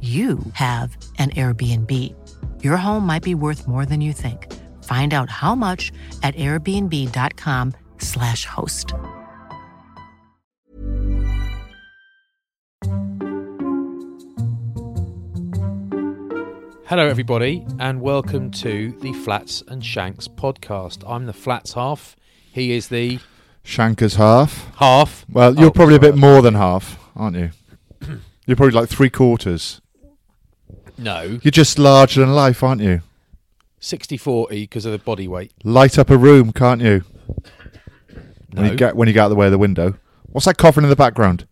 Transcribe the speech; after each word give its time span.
you 0.00 0.38
have 0.52 0.96
an 1.18 1.30
Airbnb. 1.30 1.92
Your 2.62 2.76
home 2.76 3.04
might 3.04 3.24
be 3.24 3.34
worth 3.34 3.66
more 3.66 3.84
than 3.84 4.00
you 4.00 4.12
think. 4.12 4.46
Find 4.84 5.12
out 5.12 5.28
how 5.28 5.56
much 5.56 5.90
at 6.22 6.36
airbnb.com/slash 6.36 8.44
host. 8.44 8.94
Hello, 16.86 17.06
everybody, 17.06 17.66
and 17.78 18.00
welcome 18.00 18.50
to 18.52 18.92
the 19.02 19.12
Flats 19.12 19.62
and 19.68 19.84
Shanks 19.84 20.26
podcast. 20.26 21.04
I'm 21.06 21.26
the 21.26 21.34
Flats 21.34 21.74
half. 21.74 22.16
He 22.50 22.72
is 22.72 22.88
the 22.88 23.18
Shanker's 23.62 24.14
half. 24.14 24.74
half. 24.76 25.26
Well, 25.30 25.54
you're 25.54 25.66
Oh, 25.68 25.72
probably 25.72 25.96
a 25.96 26.00
bit 26.00 26.16
more 26.16 26.40
than 26.40 26.54
half, 26.54 26.98
aren't 27.14 27.36
you? 27.36 27.50
you're 28.46 28.56
probably 28.56 28.74
like 28.74 28.88
three 28.88 29.10
quarters. 29.10 29.82
No, 30.98 31.38
You're 31.42 31.50
just 31.52 31.78
larger 31.78 32.20
than 32.20 32.34
life, 32.34 32.62
aren't 32.62 32.82
you? 32.82 33.02
60 33.80 34.16
40 34.16 34.62
because 34.62 34.84
of 34.84 34.92
the 34.92 34.98
body 34.98 35.28
weight. 35.28 35.52
Light 35.62 35.98
up 35.98 36.10
a 36.10 36.18
room, 36.18 36.52
can't 36.52 36.80
you? 36.80 37.04
No. 38.52 38.62
When 38.62 38.70
you 38.72 38.76
get 38.76 38.96
when 38.96 39.06
you 39.08 39.14
get 39.14 39.20
out 39.20 39.26
of 39.26 39.30
the 39.30 39.36
way 39.36 39.46
of 39.46 39.52
the 39.52 39.58
window. 39.58 39.94
What's 40.26 40.46
that 40.46 40.58
coughing 40.58 40.82
in 40.84 40.90
the 40.90 40.96
background? 40.96 41.46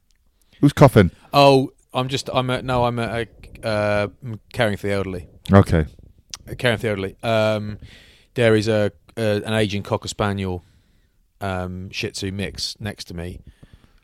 Who's 0.60 0.72
coughing? 0.72 1.10
oh, 1.32 1.70
I'm 1.94 2.08
just, 2.08 2.28
I'm 2.32 2.50
at, 2.50 2.62
no, 2.64 2.84
I'm 2.84 2.98
at, 2.98 3.28
a, 3.62 3.66
uh, 3.66 4.08
caring 4.52 4.76
for 4.76 4.86
the 4.86 4.92
elderly. 4.92 5.28
Okay. 5.50 5.86
Uh, 6.48 6.54
Caring 6.58 6.76
for 6.76 6.82
the 6.82 6.88
elderly. 6.90 7.16
Um, 7.22 7.78
there 8.34 8.54
is 8.54 8.68
a, 8.68 8.92
a 9.16 9.42
an 9.42 9.54
aging 9.54 9.82
Cocker 9.82 10.08
Spaniel 10.08 10.62
um, 11.40 11.90
Shih 11.90 12.10
Tzu 12.10 12.32
mix 12.32 12.78
next 12.80 13.04
to 13.04 13.14
me, 13.14 13.40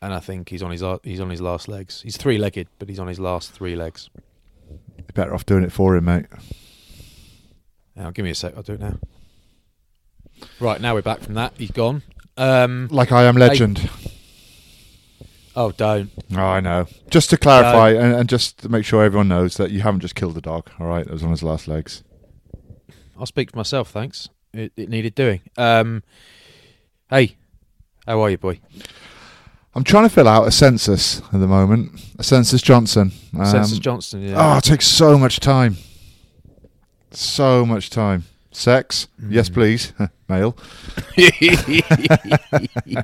and 0.01 0.13
I 0.13 0.19
think 0.19 0.49
he's 0.49 0.63
on 0.63 0.71
his 0.71 0.83
he's 1.03 1.19
on 1.19 1.29
his 1.29 1.41
last 1.41 1.67
legs. 1.67 2.01
He's 2.01 2.17
three 2.17 2.37
legged, 2.37 2.67
but 2.79 2.89
he's 2.89 2.99
on 2.99 3.07
his 3.07 3.19
last 3.19 3.51
three 3.51 3.75
legs. 3.75 4.09
You're 5.15 5.25
better 5.25 5.35
off 5.35 5.45
doing 5.45 5.63
it 5.63 5.71
for 5.71 5.95
him, 5.95 6.05
mate. 6.05 6.25
Now, 7.95 8.09
give 8.09 8.25
me 8.25 8.31
a 8.31 8.35
sec. 8.35 8.53
I'll 8.57 8.63
do 8.63 8.73
it 8.73 8.79
now. 8.79 8.97
Right 10.59 10.81
now 10.81 10.95
we're 10.95 11.03
back 11.03 11.19
from 11.19 11.35
that. 11.35 11.53
He's 11.55 11.69
gone. 11.69 12.01
Um, 12.35 12.87
Like 12.89 13.11
I 13.11 13.23
am 13.25 13.35
legend. 13.35 13.87
oh, 15.55 15.71
don't. 15.71 16.09
Oh, 16.35 16.41
I 16.41 16.59
know. 16.61 16.87
Just 17.11 17.29
to 17.29 17.37
clarify 17.37 17.89
and, 17.91 18.15
and 18.15 18.27
just 18.27 18.57
to 18.59 18.69
make 18.69 18.85
sure 18.85 19.03
everyone 19.03 19.27
knows 19.27 19.57
that 19.57 19.69
you 19.69 19.81
haven't 19.81 19.99
just 19.99 20.15
killed 20.15 20.33
the 20.33 20.41
dog, 20.41 20.71
all 20.79 20.87
right? 20.87 21.05
It 21.05 21.11
was 21.11 21.23
on 21.23 21.29
his 21.29 21.43
last 21.43 21.67
legs. 21.67 22.03
I'll 23.19 23.27
speak 23.27 23.51
for 23.51 23.57
myself. 23.57 23.91
Thanks. 23.91 24.29
It, 24.51 24.73
it 24.75 24.89
needed 24.89 25.13
doing. 25.13 25.41
Um, 25.57 26.01
hey, 27.11 27.35
how 28.07 28.19
are 28.21 28.31
you, 28.31 28.39
boy? 28.39 28.59
I'm 29.75 29.83
trying 29.83 30.03
to 30.03 30.09
fill 30.09 30.27
out 30.27 30.47
a 30.47 30.51
census 30.51 31.19
at 31.33 31.39
the 31.39 31.47
moment. 31.47 31.99
A 32.19 32.23
census 32.23 32.61
Johnson. 32.61 33.11
Um, 33.37 33.45
Census 33.45 33.79
Johnson. 33.79 34.23
Oh, 34.25 34.29
Yeah. 34.29 34.57
it 34.57 34.63
takes 34.63 34.87
so 34.87 35.17
much 35.17 35.39
time. 35.39 35.77
So 37.11 37.65
much 37.65 37.89
time. 37.89 38.25
Sex? 38.51 39.07
Yes, 39.29 39.49
Mm. 39.49 39.53
please. 39.53 39.93
Male. 40.29 40.55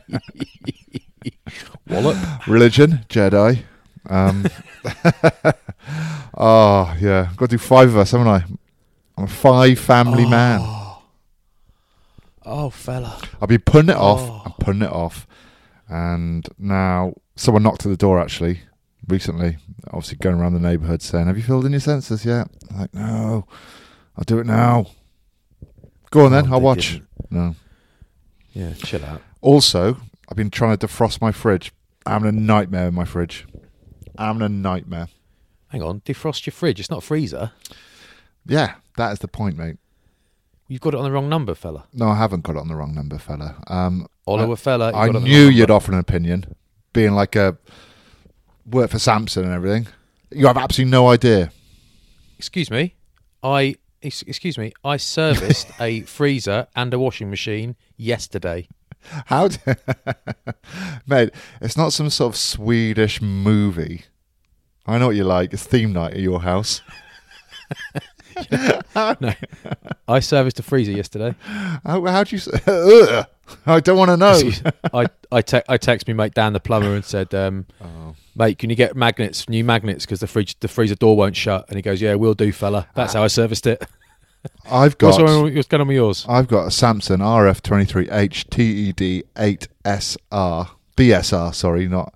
Wallet. 1.88 2.18
Religion? 2.47 3.06
Jedi. 3.09 3.63
Um, 4.07 4.46
oh, 6.38 6.96
yeah. 7.00 7.30
Got 7.36 7.50
to 7.50 7.56
do 7.56 7.57
five 7.57 7.90
of 7.90 7.97
us, 7.97 8.12
haven't 8.12 8.28
I? 8.28 8.44
I'm 9.18 9.24
a 9.25 9.28
five 9.28 9.80
family 9.80 10.25
man. 10.28 10.62
Oh, 12.46 12.69
fella. 12.69 13.19
I've 13.41 13.50
been 13.50 13.59
putting 13.62 13.90
it 13.90 13.97
off. 13.97 14.22
Oh. 14.22 14.41
I'm 14.46 14.51
putting 14.53 14.81
it 14.84 14.91
off. 14.91 15.28
And 15.89 16.47
now 16.57 17.13
someone 17.35 17.63
knocked 17.63 17.85
at 17.85 17.89
the 17.89 17.97
door 17.97 18.19
actually 18.19 18.61
recently. 19.07 19.57
Obviously 19.88 20.17
going 20.17 20.35
around 20.39 20.53
the 20.53 20.59
neighbourhood 20.59 21.01
saying, 21.01 21.27
Have 21.27 21.38
you 21.38 21.44
filled 21.44 21.66
in 21.66 21.72
your 21.72 21.81
census 21.81 22.23
yet? 22.25 22.47
I'm 22.72 22.79
like, 22.79 22.94
no. 22.94 23.47
I'll 24.17 24.23
do 24.25 24.39
it 24.39 24.45
now. 24.45 24.85
Go 26.11 26.25
on 26.25 26.31
then, 26.31 26.47
Oh, 26.50 26.53
I'll 26.53 26.61
watch. 26.61 26.94
didn't. 26.94 27.07
No. 27.31 27.55
Yeah, 28.53 28.73
chill 28.73 29.05
out. 29.05 29.22
Also, 29.41 29.97
I've 30.27 30.38
been 30.38 30.50
trying 30.51 30.77
to 30.77 30.88
defrost 30.88 31.22
my 31.22 31.31
fridge. 31.31 31.72
I'm 32.06 32.23
having 32.23 32.38
a 32.38 32.41
nightmare 32.41 32.88
in 32.88 32.94
my 32.95 33.06
fridge. 33.06 33.45
I'm 34.17 34.39
having 34.39 34.41
a 34.41 34.50
nightmare. 34.50 35.07
Hang 35.69 35.81
on. 35.83 36.01
Defrost 36.01 36.45
your 36.45 36.51
fridge. 36.53 36.79
It's 36.79 36.89
not 36.89 37.00
a 37.03 37.06
freezer. 37.06 37.51
Yeah, 38.45 38.75
that 38.97 39.11
is 39.13 39.19
the 39.19 39.27
point, 39.27 39.57
mate. 39.57 39.77
You've 40.69 40.81
got 40.81 40.94
it 40.94 40.97
on 40.97 41.03
the 41.03 41.12
wrong 41.12 41.28
number, 41.28 41.56
fella. 41.56 41.85
No, 41.94 42.07
I 42.09 42.16
haven't 42.16 42.44
got 42.44 42.56
it 42.56 42.59
on 42.59 42.68
the 42.68 42.75
wrong 42.75 42.94
number, 42.94 43.18
fella. 43.18 43.56
Um, 43.68 44.07
Oliver, 44.28 44.53
I- 44.53 44.56
fella. 44.56 44.88
I 44.90 44.91
got 44.91 45.09
it 45.09 45.16
on 45.18 45.24
the 45.24 45.28
knew 45.30 45.47
you'd 45.50 45.72
offer 45.72 45.91
an 45.91 45.97
opinion, 45.97 46.56
being 46.94 47.13
like 47.13 47.35
a 47.35 47.57
work 48.66 48.91
for 48.91 48.97
Samsung 48.97 49.44
and 49.44 49.52
everything. 49.52 49.88
You 50.31 50.46
have 50.47 50.57
absolutely 50.57 50.91
no 50.91 51.09
idea. 51.09 51.52
Excuse 52.38 52.69
me. 52.72 52.96
I. 53.44 53.75
Excuse 54.02 54.57
me. 54.57 54.72
I 54.85 54.96
serviced 54.97 55.68
a 55.81 56.02
freezer 56.18 56.68
and 56.75 56.94
a 56.94 57.00
washing 57.00 57.30
machine 57.30 57.75
yesterday. 57.97 58.68
How, 59.25 59.48
d 59.48 59.57
mate? 61.07 61.31
It's 61.62 61.75
not 61.75 61.94
some 61.94 62.10
sort 62.10 62.33
of 62.33 62.38
Swedish 62.39 63.21
movie. 63.21 64.04
I 64.86 64.98
know 65.00 65.07
what 65.07 65.16
you 65.16 65.24
like. 65.24 65.51
It's 65.51 65.63
theme 65.66 65.94
night 65.94 66.13
at 66.13 66.19
your 66.19 66.42
house. 66.42 66.81
No, 68.96 69.34
I 70.08 70.20
serviced 70.20 70.60
a 70.60 70.64
freezer 70.64 70.92
yesterday. 70.92 71.36
How, 71.44 72.04
how 72.06 72.24
do 72.24 72.36
you? 72.36 72.42
Ugh. 72.68 73.26
I 73.66 73.80
don't 73.80 73.98
want 73.98 74.10
to 74.10 74.18
know. 74.18 74.72
I 74.94 75.08
I, 75.31 75.42
te- 75.42 75.62
I 75.68 75.78
text 75.78 76.08
me 76.08 76.14
mate 76.14 76.34
Dan 76.34 76.54
the 76.54 76.60
plumber 76.60 76.94
and 76.96 77.04
said, 77.04 77.34
um, 77.34 77.66
Oh. 77.81 78.16
mate, 78.36 78.60
can 78.60 78.70
you 78.70 78.76
get 78.76 78.96
magnets, 78.96 79.48
new 79.50 79.64
magnets, 79.64 80.06
because 80.06 80.20
the 80.20 80.28
fridge 80.28 80.60
the 80.60 80.68
freezer 80.68 80.96
door 80.96 81.16
won't 81.18 81.36
shut? 81.36 81.66
And 81.70 81.76
he 81.76 81.81
goes, 81.81 82.02
yeah, 82.02 82.16
we'll 82.16 82.34
do, 82.36 82.52
fella. 82.52 82.88
That's 82.96 83.14
how 83.14 83.24
I 83.24 83.28
serviced 83.28 83.66
it. 83.68 83.84
I've 84.72 84.98
got. 84.98 85.08
what's 85.22 85.68
going 85.68 85.81
on 85.81 85.88
with 85.88 85.96
yours? 85.96 86.26
I've 86.30 86.48
got 86.48 86.64
a 86.66 86.70
Samsung 86.70 87.20
RF23H 87.20 88.50
TED 88.50 89.24
8SR 89.36 90.70
BSR. 90.96 91.56
Sorry, 91.56 91.88
not 91.88 92.14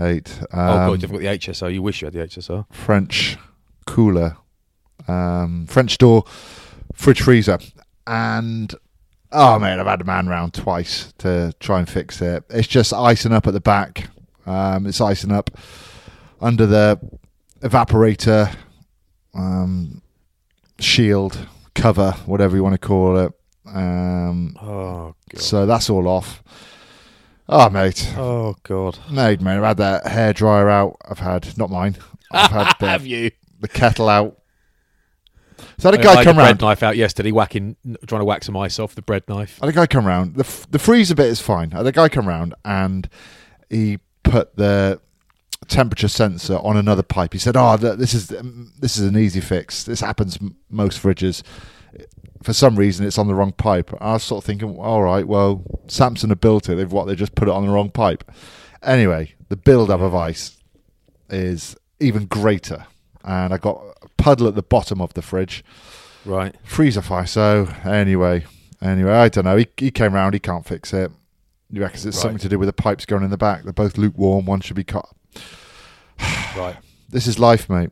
eight. 0.00 0.38
Um, 0.52 0.60
oh 0.60 0.90
god, 0.90 1.02
you've 1.02 1.10
got 1.10 1.20
the 1.20 1.26
HSO. 1.26 1.72
You 1.72 1.82
wish 1.82 2.02
you 2.02 2.06
had 2.06 2.12
the 2.14 2.20
HSO. 2.20 2.66
French 2.72 3.36
cooler, 3.86 4.36
um, 5.08 5.66
French 5.66 5.98
door, 5.98 6.24
fridge 6.94 7.22
freezer, 7.22 7.58
and 8.06 8.74
Oh 9.32 9.58
man, 9.58 9.80
I've 9.80 9.86
had 9.86 10.00
a 10.00 10.04
man 10.04 10.28
round 10.28 10.54
twice 10.54 11.12
to 11.18 11.52
try 11.60 11.80
and 11.80 11.88
fix 11.88 12.22
it. 12.22 12.44
It's 12.50 12.68
just 12.68 12.92
icing 12.92 13.32
up 13.32 13.46
at 13.46 13.52
the 13.52 13.60
back. 13.60 14.08
Um, 14.46 14.86
it's 14.86 15.00
icing 15.00 15.32
up 15.32 15.50
under 16.40 16.64
the 16.66 16.98
evaporator 17.60 18.54
um, 19.34 20.00
shield 20.78 21.48
cover, 21.74 22.12
whatever 22.24 22.56
you 22.56 22.62
want 22.62 22.80
to 22.80 22.86
call 22.86 23.18
it. 23.18 23.32
Um, 23.66 24.56
Oh 24.62 25.14
god. 25.30 25.40
so 25.40 25.66
that's 25.66 25.90
all 25.90 26.06
off. 26.06 26.42
Oh 27.48 27.68
mate, 27.68 28.12
Oh 28.16 28.56
god. 28.62 28.98
mate, 29.10 29.40
mate, 29.40 29.56
I've 29.58 29.64
had 29.64 29.76
that 29.78 30.06
hair 30.06 30.32
dryer 30.32 30.68
out. 30.68 30.96
I've 31.04 31.18
had 31.18 31.58
not 31.58 31.70
mine. 31.70 31.96
I've 32.30 32.50
had 32.50 32.72
the, 32.80 32.86
Have 32.88 33.06
you? 33.06 33.30
the 33.60 33.68
kettle 33.68 34.08
out. 34.08 34.38
So 35.78 35.88
I 35.88 35.92
had 35.96 36.00
a 36.00 36.08
I 36.10 36.14
guy 36.14 36.24
come 36.24 36.36
round. 36.38 36.58
bread 36.58 36.60
knife 36.68 36.82
out 36.82 36.96
yesterday, 36.96 37.32
whacking, 37.32 37.76
trying 38.06 38.20
to 38.20 38.24
whack 38.24 38.44
some 38.44 38.56
ice 38.56 38.78
off 38.78 38.94
the 38.94 39.02
bread 39.02 39.22
knife. 39.28 39.58
I 39.62 39.66
had 39.66 39.74
a 39.74 39.76
guy 39.78 39.86
come 39.86 40.06
round. 40.06 40.34
The 40.34 40.44
f- 40.44 40.66
the 40.70 40.78
freezer 40.78 41.14
bit 41.14 41.26
is 41.26 41.40
fine. 41.40 41.72
I 41.72 41.78
had 41.78 41.86
a 41.86 41.92
guy 41.92 42.08
come 42.08 42.26
round 42.28 42.54
and 42.64 43.08
he 43.70 43.98
put 44.22 44.56
the 44.56 45.00
temperature 45.68 46.08
sensor 46.08 46.58
on 46.58 46.76
another 46.76 47.02
pipe. 47.02 47.32
He 47.32 47.38
said, 47.38 47.56
"Oh, 47.56 47.76
this 47.76 48.14
is 48.14 48.30
um, 48.32 48.72
this 48.78 48.96
is 48.96 49.06
an 49.08 49.16
easy 49.18 49.40
fix. 49.40 49.84
This 49.84 50.00
happens 50.00 50.38
m- 50.40 50.56
most 50.70 51.02
fridges. 51.02 51.42
For 52.42 52.52
some 52.52 52.76
reason, 52.76 53.06
it's 53.06 53.18
on 53.18 53.26
the 53.26 53.34
wrong 53.34 53.52
pipe." 53.52 53.90
I 54.00 54.12
was 54.14 54.22
sort 54.24 54.42
of 54.42 54.46
thinking, 54.46 54.76
"All 54.78 55.02
right, 55.02 55.26
well, 55.26 55.62
Samsung 55.86 56.28
have 56.28 56.40
built 56.40 56.68
it. 56.68 56.74
They've 56.76 56.92
what? 56.92 57.06
They 57.06 57.14
just 57.14 57.34
put 57.34 57.48
it 57.48 57.52
on 57.52 57.66
the 57.66 57.72
wrong 57.72 57.90
pipe." 57.90 58.30
Anyway, 58.82 59.34
the 59.48 59.56
build 59.56 59.90
up 59.90 60.00
of 60.00 60.14
ice 60.14 60.56
is 61.30 61.76
even 61.98 62.26
greater, 62.26 62.86
and 63.24 63.52
I 63.52 63.58
got 63.58 63.82
puddle 64.26 64.48
at 64.48 64.56
the 64.56 64.62
bottom 64.62 65.00
of 65.00 65.14
the 65.14 65.22
fridge 65.22 65.64
Right. 66.24 66.52
freezer 66.64 67.00
fire. 67.00 67.26
So 67.26 67.68
anyway, 67.84 68.44
anyway, 68.82 69.12
I 69.12 69.28
don't 69.28 69.44
know. 69.44 69.56
He, 69.56 69.68
he 69.76 69.92
came 69.92 70.14
round. 70.14 70.34
He 70.34 70.40
can't 70.40 70.66
fix 70.66 70.92
it. 70.92 71.12
He 71.72 71.78
reckons 71.78 72.04
it's 72.04 72.16
Right. 72.16 72.22
something 72.22 72.38
to 72.40 72.48
do 72.48 72.58
with 72.58 72.66
the 72.66 72.72
pipes 72.72 73.06
going 73.06 73.22
in 73.22 73.30
the 73.30 73.36
back. 73.36 73.62
They're 73.62 73.72
both 73.72 73.96
lukewarm. 73.96 74.44
One 74.44 74.60
should 74.60 74.74
be 74.76 74.82
cut. 74.84 75.08
Right. 76.56 76.76
This 77.08 77.26
is 77.28 77.38
life, 77.38 77.68
mate. 77.70 77.90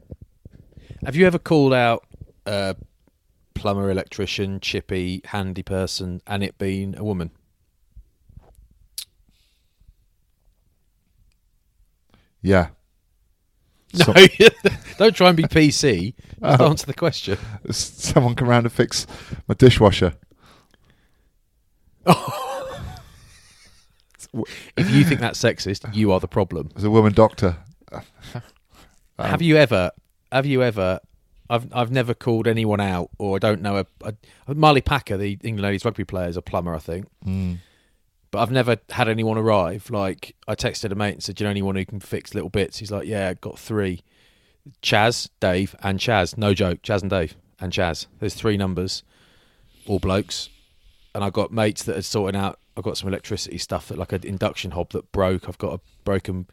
Have 1.04 1.14
you 1.14 1.24
ever 1.26 1.38
called 1.38 1.72
out 1.74 2.04
a 2.46 2.74
plumber, 3.54 3.88
electrician, 3.90 4.58
chippy, 4.58 5.20
handy 5.26 5.62
person, 5.62 6.20
and 6.26 6.42
it 6.42 6.56
being 6.58 6.96
a 6.96 7.04
woman? 7.04 7.30
Yeah. 12.42 12.68
No, 13.98 14.04
So- 14.04 14.70
don't 14.98 15.14
try 15.16 15.28
and 15.28 15.36
be 15.36 15.44
PC. 15.44 16.14
Just 16.42 16.60
Oh. 16.60 16.68
answer 16.68 16.86
the 16.86 16.94
question. 16.94 17.38
someone 17.70 18.34
come 18.34 18.48
round 18.48 18.64
to 18.64 18.70
fix 18.70 19.06
my 19.48 19.54
dishwasher. 19.54 20.14
If 24.76 24.90
you 24.90 25.04
think 25.04 25.20
that's 25.20 25.40
sexist, 25.40 25.94
you 25.94 26.10
are 26.10 26.18
the 26.18 26.26
problem. 26.26 26.70
There's 26.74 26.82
a 26.84 26.90
woman 26.90 27.12
doctor. 27.12 27.56
have 29.18 29.40
you 29.42 29.56
ever? 29.56 29.92
Have 30.32 30.44
you 30.46 30.62
ever? 30.62 30.98
I've 31.48 31.72
I've 31.72 31.92
never 31.92 32.14
called 32.14 32.48
anyone 32.48 32.80
out, 32.80 33.10
or 33.18 33.36
I 33.36 33.38
don't 33.38 33.62
know 33.62 33.76
a, 33.76 33.86
a 34.48 34.54
Marlie 34.54 34.80
Packer, 34.80 35.16
the 35.16 35.38
England 35.44 35.60
ladies 35.62 35.84
rugby 35.84 36.04
player, 36.04 36.28
is 36.28 36.36
a 36.36 36.42
plumber, 36.42 36.74
I 36.74 36.78
think. 36.78 37.06
Mm. 37.24 37.58
But 38.34 38.40
I've 38.40 38.50
never 38.50 38.78
had 38.90 39.08
anyone 39.08 39.38
arrive. 39.38 39.90
Like 39.90 40.34
I 40.48 40.56
texted 40.56 40.90
a 40.90 40.96
mate 40.96 41.12
and 41.12 41.22
said, 41.22 41.36
"Do 41.36 41.44
you 41.44 41.46
know 41.46 41.52
anyone 41.52 41.76
who 41.76 41.84
can 41.84 42.00
fix 42.00 42.34
little 42.34 42.50
bits?" 42.50 42.78
He's 42.78 42.90
like, 42.90 43.06
"Yeah, 43.06 43.28
I've 43.28 43.40
got 43.40 43.60
three: 43.60 44.02
Chaz, 44.82 45.28
Dave, 45.38 45.76
and 45.84 46.00
Chaz. 46.00 46.36
No 46.36 46.52
joke, 46.52 46.82
Chaz 46.82 47.02
and 47.02 47.10
Dave 47.10 47.36
and 47.60 47.72
Chaz. 47.72 48.06
There's 48.18 48.34
three 48.34 48.56
numbers, 48.56 49.04
all 49.86 50.00
blokes." 50.00 50.48
And 51.14 51.22
I've 51.22 51.32
got 51.32 51.52
mates 51.52 51.84
that 51.84 51.96
are 51.96 52.02
sorting 52.02 52.34
out. 52.36 52.58
I've 52.76 52.82
got 52.82 52.96
some 52.96 53.08
electricity 53.08 53.56
stuff 53.56 53.86
that 53.86 53.98
like 53.98 54.12
an 54.12 54.24
induction 54.24 54.72
hob 54.72 54.90
that 54.90 55.12
broke. 55.12 55.48
I've 55.48 55.58
got 55.58 55.74
a 55.74 55.80
broken 56.02 56.48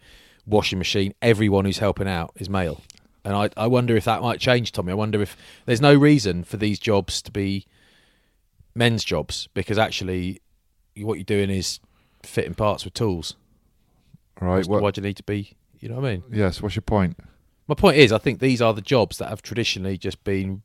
washing 0.46 0.78
machine. 0.78 1.16
Everyone 1.20 1.66
who's 1.66 1.80
helping 1.80 2.08
out 2.08 2.32
is 2.36 2.48
male. 2.48 2.82
And 3.26 3.34
I, 3.34 3.50
I 3.58 3.66
wonder 3.66 3.96
if 3.96 4.06
that 4.06 4.22
might 4.22 4.40
change, 4.40 4.72
Tommy. 4.72 4.92
I 4.92 4.96
wonder 4.96 5.20
if 5.20 5.36
there's 5.66 5.82
no 5.82 5.96
reason 5.96 6.44
for 6.44 6.58
these 6.58 6.78
jobs 6.78 7.24
to 7.24 7.32
be 7.32 7.66
men's 8.76 9.04
jobs 9.04 9.50
because 9.56 9.80
actually 9.80 10.42
what 10.98 11.16
you're 11.16 11.24
doing 11.24 11.50
is 11.50 11.80
fitting 12.24 12.54
parts 12.54 12.86
with 12.86 12.94
tools. 12.94 13.36
Right. 14.40 14.66
What? 14.66 14.82
Why 14.82 14.92
do 14.92 15.02
you 15.02 15.08
need 15.08 15.18
to 15.18 15.24
be? 15.24 15.54
You 15.80 15.90
know 15.90 15.96
what 15.96 16.06
I 16.08 16.12
mean? 16.14 16.24
Yes. 16.32 16.62
What's 16.62 16.76
your 16.76 16.82
point? 16.82 17.18
My 17.68 17.76
point 17.76 17.98
is, 17.98 18.12
I 18.12 18.18
think 18.18 18.40
these 18.40 18.62
are 18.62 18.74
the 18.74 18.82
jobs 18.82 19.18
that 19.20 19.30
have 19.30 19.42
traditionally 19.42 19.98
just 19.98 20.24
been 20.24 20.62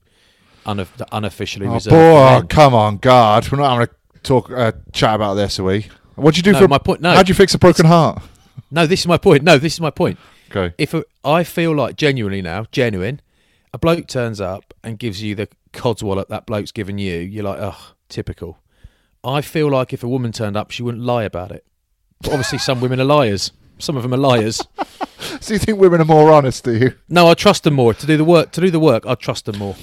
unof- 0.64 1.06
unofficially 1.12 1.66
Oh, 1.66 1.74
reserved. 1.74 1.92
boy, 1.92 2.38
oh, 2.42 2.46
come 2.48 2.74
on, 2.74 2.96
God. 2.98 3.50
We're 3.50 3.58
not 3.58 3.70
having 3.78 3.88
a 3.88 4.18
talk, 4.20 4.50
uh, 4.50 4.72
chat 4.92 5.14
about 5.14 5.34
this, 5.34 5.58
are 5.60 5.64
we? 5.64 5.86
What'd 6.16 6.36
you 6.36 6.42
do 6.42 6.52
No, 6.52 6.60
for 6.60 6.68
my 6.68 6.78
point- 6.78 7.00
no. 7.02 7.14
How'd 7.14 7.28
you 7.28 7.34
fix 7.34 7.54
a 7.54 7.58
broken 7.58 7.86
heart? 7.86 8.22
No, 8.70 8.86
this 8.86 9.00
is 9.00 9.06
my 9.06 9.18
point. 9.18 9.44
No, 9.44 9.58
this 9.58 9.74
is 9.74 9.80
my 9.80 9.90
point. 9.90 10.18
Okay. 10.50 10.74
If 10.78 10.94
a, 10.94 11.04
I 11.24 11.44
feel 11.44 11.74
like 11.74 11.96
genuinely 11.96 12.42
now, 12.42 12.64
genuine, 12.72 13.20
a 13.72 13.78
bloke 13.78 14.06
turns 14.08 14.40
up 14.40 14.74
and 14.82 14.98
gives 14.98 15.22
you 15.22 15.34
the 15.34 15.48
codswallop 15.72 16.28
that 16.28 16.46
bloke's 16.46 16.72
given 16.72 16.98
you, 16.98 17.18
you're 17.18 17.44
like, 17.44 17.58
oh, 17.60 17.92
typical. 18.08 18.58
I 19.26 19.40
feel 19.40 19.68
like 19.70 19.92
if 19.92 20.02
a 20.04 20.08
woman 20.08 20.32
turned 20.32 20.56
up, 20.56 20.70
she 20.70 20.82
wouldn't 20.82 21.02
lie 21.04 21.24
about 21.24 21.50
it. 21.50 21.64
But 22.22 22.30
obviously, 22.30 22.58
some 22.58 22.80
women 22.80 23.00
are 23.00 23.04
liars. 23.04 23.50
Some 23.78 23.96
of 23.96 24.02
them 24.02 24.14
are 24.14 24.18
liars. 24.18 24.62
So 25.40 25.54
you 25.54 25.58
think 25.58 25.78
women 25.80 26.00
are 26.00 26.04
more 26.06 26.30
honest, 26.32 26.64
do 26.64 26.76
you? 26.76 26.94
No, 27.08 27.28
I 27.28 27.34
trust 27.34 27.64
them 27.64 27.74
more 27.74 27.94
to 27.94 28.06
do 28.06 28.16
the 28.16 28.24
work. 28.24 28.52
To 28.52 28.60
do 28.60 28.70
the 28.70 28.78
work, 28.80 29.04
I 29.06 29.14
trust 29.14 29.46
them 29.46 29.58
more. 29.58 29.74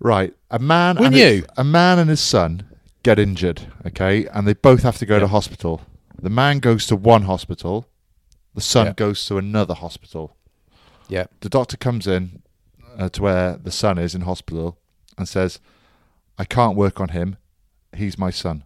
Right. 0.00 0.34
A 0.50 0.58
man 0.58 0.96
Wouldn't 0.96 1.14
and 1.14 1.22
his, 1.22 1.40
you? 1.40 1.46
a 1.56 1.64
man 1.64 1.98
and 1.98 2.10
his 2.10 2.20
son 2.20 2.64
get 3.02 3.18
injured, 3.18 3.62
okay, 3.86 4.26
and 4.26 4.46
they 4.46 4.54
both 4.54 4.82
have 4.82 4.98
to 4.98 5.06
go 5.06 5.18
to 5.20 5.26
hospital. 5.28 5.82
The 6.20 6.30
man 6.30 6.58
goes 6.58 6.86
to 6.86 6.96
one 6.96 7.22
hospital, 7.22 7.86
the 8.54 8.60
son 8.60 8.86
Yeah. 8.86 8.92
goes 8.94 9.24
to 9.26 9.38
another 9.38 9.74
hospital. 9.74 10.36
Yeah, 11.08 11.26
The 11.40 11.48
doctor 11.48 11.76
comes 11.76 12.06
in 12.06 12.42
uh, 12.98 13.08
to 13.10 13.22
where 13.22 13.56
the 13.56 13.70
son 13.72 13.96
is 13.98 14.14
in 14.14 14.22
hospital 14.22 14.76
and 15.16 15.28
says, 15.28 15.60
"I 16.38 16.44
can't 16.44 16.76
work 16.76 17.00
on 17.00 17.10
him. 17.10 17.36
He's 17.96 18.18
my 18.18 18.30
son." 18.30 18.64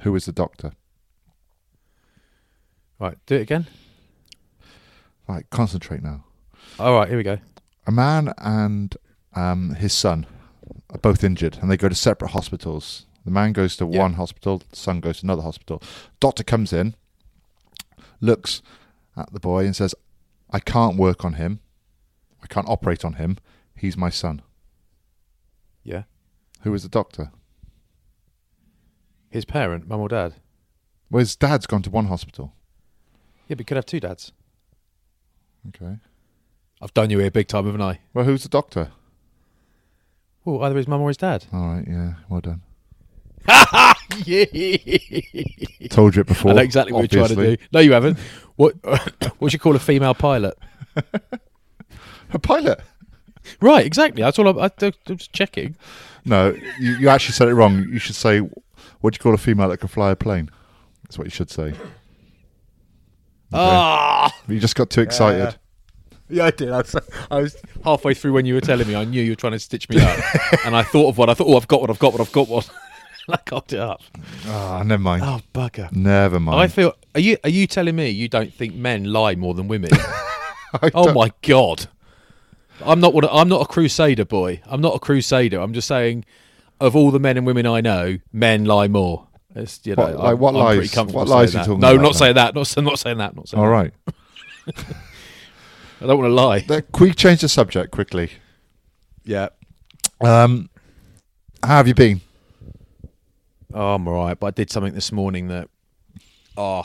Who 0.00 0.14
is 0.14 0.24
the 0.24 0.32
doctor? 0.32 0.72
right. 2.98 3.16
Do 3.26 3.36
it 3.36 3.42
again. 3.42 3.66
Right, 5.28 5.48
concentrate 5.50 6.02
now. 6.02 6.24
All 6.78 6.94
right, 6.94 7.08
here 7.08 7.16
we 7.16 7.22
go. 7.22 7.38
a 7.86 7.92
man 7.92 8.32
and 8.38 8.96
um, 9.34 9.74
his 9.74 9.92
son 9.92 10.26
are 10.90 10.98
both 10.98 11.24
injured 11.24 11.58
and 11.62 11.70
they 11.70 11.76
go 11.78 11.88
to 11.88 11.94
separate 11.94 12.32
hospitals. 12.32 13.06
The 13.24 13.30
man 13.30 13.52
goes 13.52 13.76
to 13.78 13.86
Yeah. 13.86 14.00
one 14.00 14.14
hospital, 14.14 14.58
the 14.70 14.76
son 14.76 15.00
goes 15.00 15.20
to 15.20 15.26
another 15.26 15.42
hospital. 15.42 15.82
Doctor 16.20 16.42
comes 16.44 16.72
in, 16.72 16.94
looks 18.20 18.60
at 19.16 19.32
the 19.32 19.40
boy 19.40 19.64
and 19.64 19.74
says, 19.76 19.94
I 20.50 20.60
can't 20.60 20.96
work 20.96 21.24
on 21.24 21.34
him. 21.34 21.60
I 22.42 22.46
can't 22.46 22.68
operate 22.68 23.04
on 23.04 23.14
him. 23.14 23.38
He's 23.80 23.96
my 23.96 24.10
son. 24.10 24.42
Yeah, 25.82 26.02
Who 26.62 26.74
is 26.74 26.82
the 26.82 26.88
doctor? 26.90 27.30
his 29.30 29.44
parent, 29.46 29.88
mum 29.88 30.00
or 30.00 30.08
dad. 30.08 30.34
Well, 31.10 31.20
his 31.20 31.34
dad's 31.36 31.66
gone 31.66 31.82
to 31.82 31.90
one 31.90 32.06
hospital. 32.06 32.52
Yeah, 33.48 33.54
but 33.54 33.60
he 33.60 33.64
could 33.64 33.76
have 33.76 33.86
two 33.86 34.00
dads. 34.00 34.32
Okay. 35.68 35.96
I've 36.82 36.92
done 36.94 37.10
you 37.10 37.18
here 37.20 37.30
big 37.30 37.46
time, 37.48 37.64
haven't 37.66 37.80
I? 37.80 38.00
Well, 38.12 38.24
who's 38.24 38.42
the 38.42 38.48
doctor? 38.48 38.90
Well, 40.44 40.62
either 40.64 40.76
his 40.76 40.88
mum 40.88 41.00
or 41.00 41.08
his 41.08 41.16
dad. 41.16 41.46
All 41.52 41.74
right, 41.74 41.84
yeah, 41.88 42.14
well 42.28 42.40
done. 42.40 42.62
yeah. 44.26 44.44
Told 45.90 46.16
you 46.16 46.20
it 46.22 46.26
before. 46.26 46.50
I 46.50 46.54
know 46.54 46.62
exactly 46.62 46.92
what 46.92 47.10
you're 47.12 47.24
trying 47.26 47.36
to 47.38 47.56
do. 47.56 47.62
No, 47.72 47.80
you 47.80 47.92
haven't. 47.92 48.18
What 48.56 48.74
what 49.38 49.52
you 49.52 49.58
call 49.58 49.74
a 49.76 49.80
female 49.80 50.14
pilot? 50.14 50.58
A 52.32 52.38
pilot. 52.38 52.80
Right, 53.60 53.84
exactly. 53.86 54.22
That's 54.22 54.38
all 54.38 54.48
I'm, 54.48 54.58
I, 54.58 54.70
I 54.82 54.92
was 55.08 55.28
checking. 55.28 55.76
No, 56.24 56.54
you, 56.78 56.92
you 56.96 57.08
actually 57.08 57.32
said 57.32 57.48
it 57.48 57.54
wrong. 57.54 57.86
You 57.90 57.98
should 57.98 58.14
say, 58.16 58.40
what 59.00 59.12
do 59.12 59.16
you 59.16 59.18
call 59.22 59.34
a 59.34 59.38
female 59.38 59.68
that 59.70 59.78
can 59.78 59.88
fly 59.88 60.10
a 60.10 60.16
plane? 60.16 60.50
That's 61.04 61.18
what 61.18 61.24
you 61.26 61.30
should 61.30 61.50
say. 61.50 61.74
Ah, 63.52 64.32
You 64.48 64.60
just 64.60 64.76
got 64.76 64.90
too 64.90 65.00
excited. 65.00 65.56
yeah, 66.28 66.44
I 66.46 66.50
did. 66.52 66.70
I 66.70 66.78
was, 66.78 66.96
I 67.30 67.40
was 67.40 67.56
halfway 67.84 68.14
through 68.14 68.32
when 68.32 68.46
you 68.46 68.54
were 68.54 68.60
telling 68.60 68.86
me. 68.86 68.94
I 68.94 69.04
knew 69.04 69.22
you 69.22 69.32
were 69.32 69.36
trying 69.36 69.52
to 69.54 69.58
stitch 69.58 69.88
me 69.88 70.00
up, 70.00 70.18
and 70.64 70.76
I 70.76 70.82
thought 70.82 71.08
of 71.08 71.18
one. 71.18 71.28
I 71.30 71.34
thought, 71.34 71.48
oh, 71.48 71.56
I've 71.56 71.66
got 71.68 71.80
one. 71.80 71.90
I've 71.90 71.98
got 71.98 72.12
one. 72.12 72.20
I've 72.20 72.32
got 72.32 72.48
one. 72.48 72.62
And 73.26 73.34
I 73.36 73.40
got 73.44 73.70
it 73.72 73.78
up. 73.78 74.00
Ah, 74.46 74.82
never 74.82 75.02
mind. 75.02 75.22
Oh 75.24 75.40
bugger! 75.52 75.92
Never 75.92 76.40
mind. 76.40 76.58
I 76.58 76.68
feel. 76.68 76.94
Are 77.14 77.20
you 77.20 77.36
are 77.44 77.50
you 77.50 77.66
telling 77.66 77.94
me 77.94 78.08
you 78.08 78.28
don't 78.28 78.52
think 78.52 78.74
men 78.74 79.04
lie 79.04 79.34
more 79.34 79.52
than 79.54 79.68
women? 79.68 79.90
Oh 80.94 81.04
don't- 81.06 81.14
my 81.14 81.30
god! 81.42 81.86
I'm 82.84 83.00
not 83.00 83.12
what 83.14 83.24
I'm 83.30 83.48
not 83.48 83.62
a 83.62 83.66
crusader 83.66 84.24
boy. 84.24 84.60
I'm 84.66 84.80
not 84.80 84.94
a 84.94 84.98
crusader. 84.98 85.60
I'm 85.60 85.72
just 85.72 85.88
saying, 85.88 86.24
of 86.80 86.96
all 86.96 87.10
the 87.10 87.18
men 87.20 87.36
and 87.36 87.46
women 87.46 87.66
I 87.66 87.80
know, 87.80 88.18
men 88.32 88.64
lie 88.64 88.88
more. 88.88 89.26
It's, 89.54 89.80
you 89.84 89.96
know, 89.96 90.04
What- 90.04 90.14
like 90.16 90.24
I'm- 90.26 90.38
what 90.38 90.54
I'm 90.56 90.64
pretty 90.66 90.80
lies- 90.80 90.90
comfortable 90.94 91.20
what 91.20 91.28
lies 91.28 91.54
are 91.54 91.58
you 91.58 91.64
talking 91.64 91.80
No, 91.80 91.92
about 91.94 92.02
not 92.02 92.14
saying 92.14 92.34
that. 92.36 92.54
Not, 92.54 92.76
not 92.78 92.98
saying 92.98 93.18
that. 93.18 93.34
Not 93.36 93.48
saying 93.48 93.60
All 93.62 93.68
right. 93.68 93.92
I 96.02 96.06
don't 96.06 96.18
want 96.18 96.30
to 96.30 96.34
lie. 96.34 96.60
Can 96.60 96.84
we 97.00 97.12
change 97.12 97.40
the 97.42 97.48
subject 97.48 97.90
quickly? 97.90 98.30
Yeah. 99.24 99.48
Um, 100.20 100.70
how 101.62 101.76
have 101.76 101.88
you 101.88 101.94
been? 101.94 102.20
Oh, 103.74 103.94
I'm 103.94 104.08
all 104.08 104.24
right, 104.24 104.38
but 104.38 104.46
I 104.48 104.50
did 104.50 104.70
something 104.70 104.94
this 104.94 105.12
morning 105.12 105.48
that, 105.48 105.68
oh, 106.56 106.82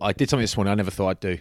I 0.00 0.12
did 0.12 0.28
something 0.30 0.42
this 0.42 0.56
morning 0.56 0.72
I 0.72 0.74
never 0.74 0.90
thought 0.90 1.08
I'd 1.08 1.20
do. 1.20 1.38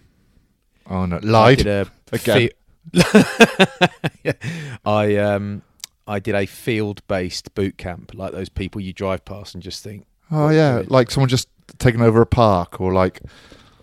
Oh 0.89 1.05
no, 1.05 1.17
I 1.17 1.19
lied. 1.19 1.57
did 1.59 1.67
a 1.67 1.87
Again. 2.13 2.49
I 4.85 5.15
um 5.17 5.61
I 6.07 6.19
did 6.19 6.35
a 6.35 6.45
field-based 6.45 7.53
boot 7.53 7.77
camp, 7.77 8.11
like 8.13 8.31
those 8.31 8.49
people 8.49 8.79
you 8.79 8.93
drive 8.93 9.25
past 9.25 9.53
and 9.55 9.61
just 9.63 9.83
think, 9.83 10.05
oh 10.31 10.49
yeah, 10.49 10.83
like 10.87 11.11
someone 11.11 11.27
just 11.29 11.49
taking 11.79 12.01
over 12.01 12.21
a 12.21 12.25
park 12.25 12.79
or 12.79 12.93
like 12.93 13.21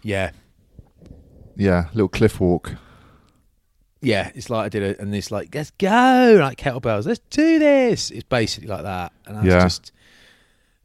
yeah, 0.03 0.31
yeah, 1.57 1.89
little 1.93 2.09
cliff 2.09 2.41
walk. 2.41 2.75
yeah. 4.01 4.31
It's 4.35 4.49
like 4.51 4.67
I 4.67 4.69
did 4.69 4.83
it, 4.83 4.99
and 5.01 5.15
it's 5.15 5.31
like, 5.31 5.55
let's 5.55 5.71
go, 5.73 6.39
like 6.41 6.59
kettlebells, 6.59 7.07
let's 7.07 7.21
do 7.31 7.59
this. 7.59 8.11
It's 8.11 8.25
basically 8.25 8.69
like 8.69 8.83
that, 8.83 9.13
and 9.27 9.37
that's 9.37 9.47
Yeah. 9.47 9.63
just 9.63 9.93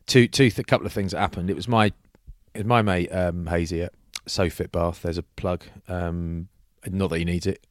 two 0.07 0.27
two 0.27 0.49
th- 0.49 0.67
couple 0.67 0.85
of 0.85 0.93
things 0.93 1.11
that 1.13 1.19
happened. 1.19 1.49
It 1.49 1.55
was 1.55 1.67
my 1.67 1.87
it 2.53 2.59
was 2.59 2.65
my 2.65 2.81
mate 2.81 3.09
um, 3.09 3.45
Hazy 3.47 3.83
at 3.83 3.93
SoFit 4.25 4.71
Bath. 4.71 5.01
There's 5.03 5.17
a 5.17 5.23
plug. 5.23 5.63
Um, 5.87 6.47
not 6.89 7.09
that 7.11 7.19
he 7.19 7.25
needs 7.25 7.45
it. 7.45 7.65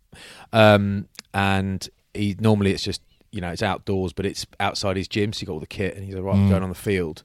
Um, 0.53 1.09
and 1.35 1.89
he 2.15 2.37
normally 2.41 2.73
it's 2.73 2.83
just 2.83 3.03
you 3.31 3.41
know 3.41 3.51
it's 3.51 3.63
outdoors, 3.63 4.13
but 4.13 4.25
it's 4.27 4.47
outside 4.61 4.97
his 4.97 5.09
gym, 5.09 5.33
so 5.33 5.41
he 5.41 5.47
got 5.47 5.53
all 5.55 5.61
the 5.61 5.67
kit, 5.67 5.95
and 5.97 6.05
he's 6.05 6.15
like, 6.15 6.25
right, 6.25 6.35
I'm 6.35 6.47
Mm. 6.47 6.51
going 6.51 6.63
on 6.63 6.69
the 6.71 6.75
field. 6.75 7.23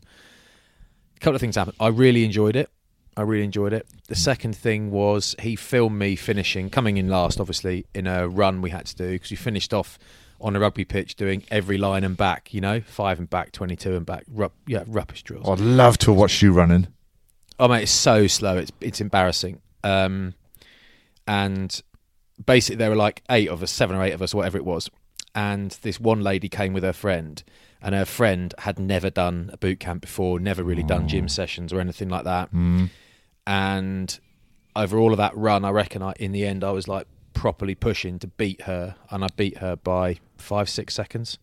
A 1.16 1.20
couple 1.20 1.36
of 1.36 1.42
things 1.42 1.56
happened. 1.56 1.78
I 1.80 1.88
really 1.88 2.26
enjoyed 2.26 2.56
it. 2.56 2.70
I 3.16 3.22
really 3.22 3.46
enjoyed 3.46 3.74
it. 3.74 3.88
The 4.08 4.16
second 4.16 4.56
thing 4.58 4.90
was 4.92 5.36
he 5.40 5.56
filmed 5.56 5.98
me 6.00 6.16
finishing, 6.16 6.70
coming 6.70 6.98
in 6.98 7.08
last, 7.10 7.40
obviously, 7.40 7.86
in 7.94 8.08
a 8.08 8.28
run 8.28 8.62
we 8.62 8.72
had 8.72 8.86
to 8.88 8.96
do 8.96 9.12
because 9.12 9.30
we 9.32 9.38
finished 9.38 9.74
off 9.74 9.98
on 10.42 10.56
a 10.56 10.60
rugby 10.60 10.84
pitch 10.84 11.16
doing 11.16 11.44
every 11.52 11.78
line 11.78 12.04
and 12.04 12.18
back, 12.18 12.54
you 12.54 12.60
know, 12.60 12.82
five 12.82 13.20
and 13.20 13.30
back, 13.30 13.52
22 13.54 13.96
and 13.96 14.06
back, 14.06 14.26
yeah, 14.68 14.84
rubbish 14.88 15.24
drills. 15.24 15.48
I'd 15.48 15.60
love 15.64 15.98
to 16.00 16.12
watch 16.12 16.42
you 16.42 16.52
running. 16.52 16.88
Oh 17.60 17.68
mate, 17.70 17.84
it's 17.84 17.92
so 17.92 18.26
slow. 18.28 18.58
It's 18.58 18.72
it's 18.82 19.00
embarrassing. 19.00 19.62
Um, 19.84 20.34
and 21.28 21.80
basically 22.46 22.78
there 22.78 22.90
were 22.90 22.96
like 22.96 23.24
eight 23.30 23.50
of 23.50 23.64
us, 23.64 23.72
seven 23.72 23.96
or 23.96 24.04
eight 24.04 24.14
of 24.14 24.22
us, 24.22 24.34
whatever 24.34 24.58
it 24.58 24.66
was. 24.66 24.90
And 25.36 25.72
this 25.82 26.00
one 26.00 26.22
lady 26.22 26.48
came 26.48 26.74
with 26.74 26.84
her 26.84 26.94
friend, 26.94 27.42
and 27.82 27.96
her 27.96 28.06
friend 28.06 28.54
had 28.60 28.78
never 28.78 29.10
done 29.10 29.50
a 29.52 29.58
boot 29.58 29.80
camp 29.80 30.02
before, 30.02 30.40
never 30.40 30.64
really 30.64 30.84
done 30.84 31.08
gym 31.08 31.28
sessions 31.28 31.74
or 31.74 31.80
anything 31.80 32.10
like 32.10 32.24
that. 32.24 32.54
Mm. 32.54 32.90
And 33.48 34.20
over 34.76 34.98
all 34.98 35.12
of 35.12 35.18
that 35.18 35.36
run, 35.36 35.66
I 35.66 35.72
reckon 35.72 36.02
I, 36.02 36.14
in 36.20 36.32
the 36.32 36.46
end 36.46 36.64
I 36.64 36.72
was 36.72 36.88
like 36.88 37.08
properly 37.34 37.76
pushing 37.76 38.20
to 38.20 38.28
beat 38.28 38.62
her, 38.64 38.96
and 39.10 39.24
I 39.24 39.28
beat 39.36 39.58
her 39.58 39.76
by 39.76 40.20
five 40.38 40.70
six 40.70 40.94
seconds. 40.94 41.40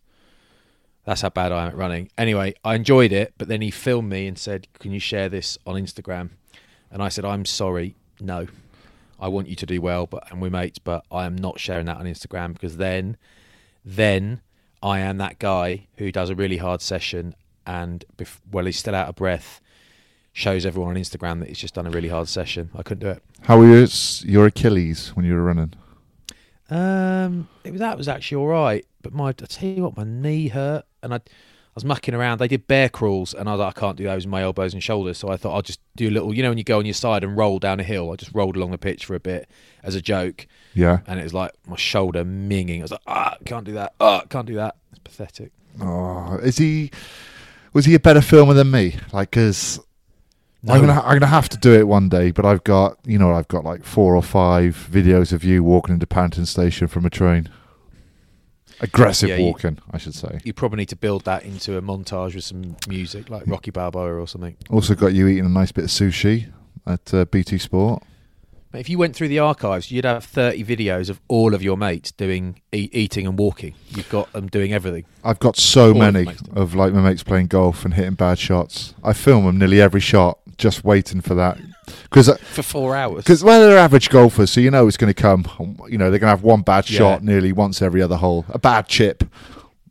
That's 1.04 1.22
how 1.22 1.30
bad 1.30 1.50
I 1.50 1.62
am 1.64 1.68
at 1.68 1.76
running. 1.76 2.10
Anyway, 2.16 2.54
I 2.64 2.74
enjoyed 2.76 3.10
it, 3.10 3.34
but 3.38 3.48
then 3.48 3.60
he 3.60 3.70
filmed 3.70 4.08
me 4.08 4.26
and 4.26 4.38
said, 4.38 4.68
"Can 4.78 4.92
you 4.92 5.00
share 5.00 5.28
this 5.28 5.58
on 5.66 5.74
Instagram?" 5.74 6.30
And 6.90 7.02
I 7.02 7.08
said, 7.08 7.24
"I'm 7.24 7.44
sorry, 7.44 7.96
no. 8.20 8.46
I 9.20 9.28
want 9.28 9.48
you 9.48 9.56
to 9.56 9.66
do 9.66 9.80
well, 9.80 10.06
but 10.06 10.30
and 10.30 10.40
we're 10.40 10.50
mates, 10.50 10.78
but 10.78 11.04
I 11.10 11.26
am 11.26 11.36
not 11.36 11.60
sharing 11.60 11.86
that 11.86 11.98
on 11.98 12.06
Instagram 12.06 12.54
because 12.54 12.76
then, 12.78 13.16
then 13.84 14.40
I 14.82 15.00
am 15.00 15.18
that 15.18 15.38
guy 15.38 15.86
who 15.96 16.10
does 16.10 16.30
a 16.30 16.34
really 16.34 16.56
hard 16.56 16.80
session 16.80 17.34
and 17.66 18.04
bef- 18.16 18.40
well, 18.50 18.64
he's 18.64 18.78
still 18.78 18.94
out 18.94 19.08
of 19.08 19.16
breath." 19.16 19.60
Shows 20.32 20.64
everyone 20.64 20.96
on 20.96 21.02
Instagram 21.02 21.40
that 21.40 21.48
he's 21.48 21.58
just 21.58 21.74
done 21.74 21.88
a 21.88 21.90
really 21.90 22.08
hard 22.08 22.28
session. 22.28 22.70
I 22.74 22.84
couldn't 22.84 23.00
do 23.00 23.08
it. 23.08 23.20
How 23.42 23.58
were 23.58 23.66
your, 23.66 23.88
your 24.22 24.46
Achilles 24.46 25.08
when 25.16 25.26
you 25.26 25.34
were 25.34 25.42
running? 25.42 25.74
Um, 26.70 27.48
it 27.64 27.72
was 27.72 27.80
that 27.80 27.98
was 27.98 28.06
actually 28.06 28.36
all 28.36 28.46
right, 28.46 28.86
but 29.02 29.12
my 29.12 29.30
I 29.30 29.32
tell 29.32 29.68
you 29.68 29.82
what, 29.82 29.96
my 29.96 30.04
knee 30.04 30.48
hurt, 30.48 30.84
and 31.02 31.12
I, 31.12 31.20
I 31.70 31.72
was 31.76 31.84
mucking 31.84 32.14
around. 32.14 32.38
They 32.38 32.48
did 32.48 32.66
bear 32.66 32.88
crawls, 32.88 33.32
and 33.32 33.48
I 33.48 33.52
was 33.52 33.60
like, 33.60 33.76
I 33.76 33.80
can't 33.80 33.96
do 33.96 34.04
those 34.04 34.26
with 34.26 34.30
my 34.32 34.42
elbows 34.42 34.74
and 34.74 34.82
shoulders. 34.82 35.18
So 35.18 35.28
I 35.30 35.36
thought 35.36 35.54
I'll 35.54 35.62
just 35.62 35.80
do 35.94 36.08
a 36.08 36.10
little, 36.10 36.34
you 36.34 36.42
know, 36.42 36.48
when 36.48 36.58
you 36.58 36.64
go 36.64 36.78
on 36.80 36.84
your 36.84 36.94
side 36.94 37.22
and 37.22 37.36
roll 37.36 37.58
down 37.60 37.78
a 37.78 37.84
hill. 37.84 38.10
I 38.10 38.16
just 38.16 38.34
rolled 38.34 38.56
along 38.56 38.72
the 38.72 38.78
pitch 38.78 39.04
for 39.06 39.14
a 39.14 39.20
bit 39.20 39.48
as 39.84 39.94
a 39.94 40.00
joke, 40.02 40.48
Yeah. 40.74 40.98
and 41.06 41.20
it 41.20 41.22
was 41.22 41.32
like 41.32 41.52
my 41.68 41.76
shoulder 41.76 42.24
minging. 42.24 42.80
I 42.80 42.82
was 42.82 42.90
like, 42.90 43.00
ah, 43.06 43.36
can't 43.44 43.64
do 43.64 43.72
that. 43.74 43.94
Ah, 44.00 44.22
can't 44.28 44.46
do 44.46 44.54
that. 44.56 44.76
It's 44.90 44.98
pathetic. 44.98 45.52
Oh, 45.80 46.38
is 46.42 46.58
he? 46.58 46.90
Was 47.72 47.84
he 47.84 47.94
a 47.94 48.00
better 48.00 48.20
filmer 48.20 48.54
than 48.54 48.72
me? 48.72 48.96
Like, 49.12 49.30
cause 49.30 49.78
No. 50.64 50.74
I'm 50.74 50.80
gonna 50.80 51.00
I'm 51.00 51.20
gonna 51.20 51.26
have 51.26 51.48
to 51.50 51.56
do 51.56 51.72
it 51.72 51.86
one 51.86 52.08
day. 52.08 52.32
But 52.32 52.44
I've 52.44 52.64
got 52.64 52.98
you 53.06 53.16
know 53.16 53.32
I've 53.32 53.46
got 53.46 53.62
like 53.64 53.84
four 53.84 54.16
or 54.16 54.22
five 54.24 54.88
videos 54.90 55.32
of 55.32 55.44
you 55.44 55.62
walking 55.62 55.94
into 55.94 56.06
Panton 56.08 56.46
Station 56.46 56.88
from 56.88 57.06
a 57.06 57.10
train. 57.10 57.48
Aggressive 58.80 59.28
Yeah, 59.28 59.36
you- 59.36 59.44
walking, 59.44 59.78
I 59.90 59.98
should 59.98 60.14
say. 60.14 60.40
You 60.44 60.52
probably 60.52 60.78
need 60.78 60.88
to 60.90 60.96
build 60.96 61.24
that 61.24 61.44
into 61.44 61.76
a 61.76 61.82
montage 61.82 62.34
with 62.34 62.44
some 62.44 62.76
music, 62.88 63.28
like 63.30 63.42
Rocky 63.46 63.70
Balboa 63.70 64.14
or 64.20 64.26
something. 64.26 64.56
Also 64.70 64.94
got 64.94 65.12
you 65.14 65.26
eating 65.28 65.46
a 65.46 65.50
nice 65.50 65.72
bit 65.72 65.84
of 65.84 65.90
sushi 65.90 66.50
at 66.86 67.12
uh, 67.12 67.24
BT 67.26 67.58
Sport. 67.58 68.02
If 68.72 68.88
you 68.88 68.98
went 68.98 69.16
through 69.16 69.26
the 69.28 69.40
archives, 69.40 69.90
you'd 69.90 70.04
have 70.04 70.24
30 70.24 70.62
videos 70.62 71.10
of 71.10 71.20
all 71.26 71.54
of 71.54 71.62
your 71.62 71.76
mates 71.76 72.12
doing 72.12 72.60
e- 72.72 72.88
eating 72.92 73.26
and 73.26 73.36
walking. 73.36 73.74
You've 73.88 74.08
got 74.08 74.32
them 74.32 74.46
doing 74.46 74.72
everything. 74.72 75.06
I've 75.24 75.40
got 75.40 75.56
so 75.56 75.88
All 75.92 75.98
many 75.98 76.28
actually. 76.28 76.50
of 76.54 76.76
like 76.76 76.92
my 76.92 77.00
mates 77.00 77.24
playing 77.24 77.48
golf 77.48 77.84
and 77.84 77.94
hitting 77.94 78.14
bad 78.14 78.38
shots. 78.38 78.94
I 79.02 79.12
film 79.12 79.44
them 79.44 79.58
nearly 79.58 79.80
every 79.80 80.00
shot, 80.00 80.38
just 80.60 80.84
waiting 80.84 81.20
for 81.20 81.34
that. 81.34 81.58
Because 82.04 82.28
For 82.52 82.62
four 82.62 82.94
hours. 82.94 83.24
Because 83.24 83.42
well, 83.42 83.60
they're 83.60 83.78
average 83.78 84.10
golfers, 84.10 84.50
so 84.52 84.60
you 84.60 84.70
know 84.70 84.86
it's 84.86 84.96
going 84.96 85.12
to 85.12 85.20
come. 85.20 85.44
You 85.88 85.98
know 85.98 86.10
they're 86.10 86.20
going 86.20 86.28
to 86.30 86.36
have 86.36 86.44
one 86.44 86.62
bad 86.62 86.88
Yeah. 86.88 86.98
shot 86.98 87.24
nearly 87.24 87.52
once 87.52 87.82
every 87.82 88.00
other 88.00 88.16
hole, 88.16 88.44
a 88.50 88.58
bad 88.58 88.86
chip, 88.86 89.24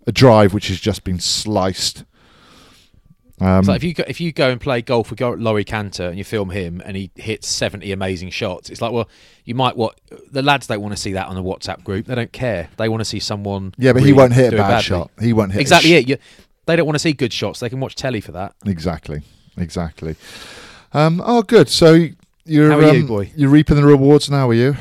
a 0.08 0.12
drive 0.14 0.54
which 0.54 0.70
has 0.70 0.80
just 0.80 1.04
been 1.04 1.20
sliced. 1.20 2.06
Um, 3.42 3.60
It's 3.60 3.68
like 3.70 3.78
if 3.78 3.84
you 3.86 3.94
go, 3.94 4.04
if 4.08 4.20
you 4.22 4.32
go 4.34 4.50
and 4.50 4.60
play 4.60 4.82
golf 4.82 5.10
with 5.12 5.20
Laurie 5.22 5.64
Canter 5.64 6.08
and 6.10 6.18
you 6.18 6.24
film 6.26 6.50
him 6.50 6.82
and 6.86 6.98
he 6.98 7.10
hits 7.16 7.48
seventy 7.48 7.92
amazing 7.94 8.30
shots, 8.32 8.70
it's 8.70 8.82
like 8.82 8.92
well, 8.92 9.10
you 9.46 9.56
might 9.56 9.78
what 9.78 10.00
the 10.32 10.42
lads 10.42 10.68
don't 10.68 10.82
want 10.82 10.94
to 10.94 11.02
see 11.02 11.14
that 11.14 11.28
on 11.28 11.36
the 11.36 11.44
WhatsApp 11.44 11.84
group. 11.86 12.06
They 12.06 12.16
don't 12.16 12.32
care. 12.34 12.70
They 12.78 12.90
want 12.90 13.00
to 13.02 13.06
see 13.06 13.20
someone. 13.20 13.74
yeah, 13.78 13.94
but 13.94 14.04
he 14.04 14.12
won't 14.14 14.34
hit 14.34 14.54
a 14.54 14.58
bad 14.58 14.68
badly. 14.70 14.84
shot. 14.84 15.12
He 15.22 15.32
won't 15.34 15.52
hit 15.54 15.60
a 15.60 15.62
Exactly 15.62 15.94
it. 15.94 16.08
You, 16.10 16.18
they 16.66 16.76
don't 16.76 16.86
want 16.86 16.96
to 16.96 17.00
see 17.00 17.14
good 17.14 17.32
shots. 17.34 17.62
They 17.62 17.70
can 17.70 17.80
watch 17.80 17.96
telly 17.96 18.20
for 18.22 18.34
that. 18.34 18.56
Exactly, 18.66 19.22
exactly. 19.60 20.16
Um, 20.94 21.22
oh, 21.26 21.42
good. 21.44 21.70
So 21.70 22.08
you're 22.46 22.72
How 22.72 22.78
are 22.80 22.94
you, 22.94 23.02
um, 23.02 23.08
boy? 23.08 23.32
You're 23.36 23.50
reaping 23.50 23.76
the 23.76 23.86
rewards 23.86 24.30
now, 24.30 24.50
are 24.50 24.54
you? 24.54 24.76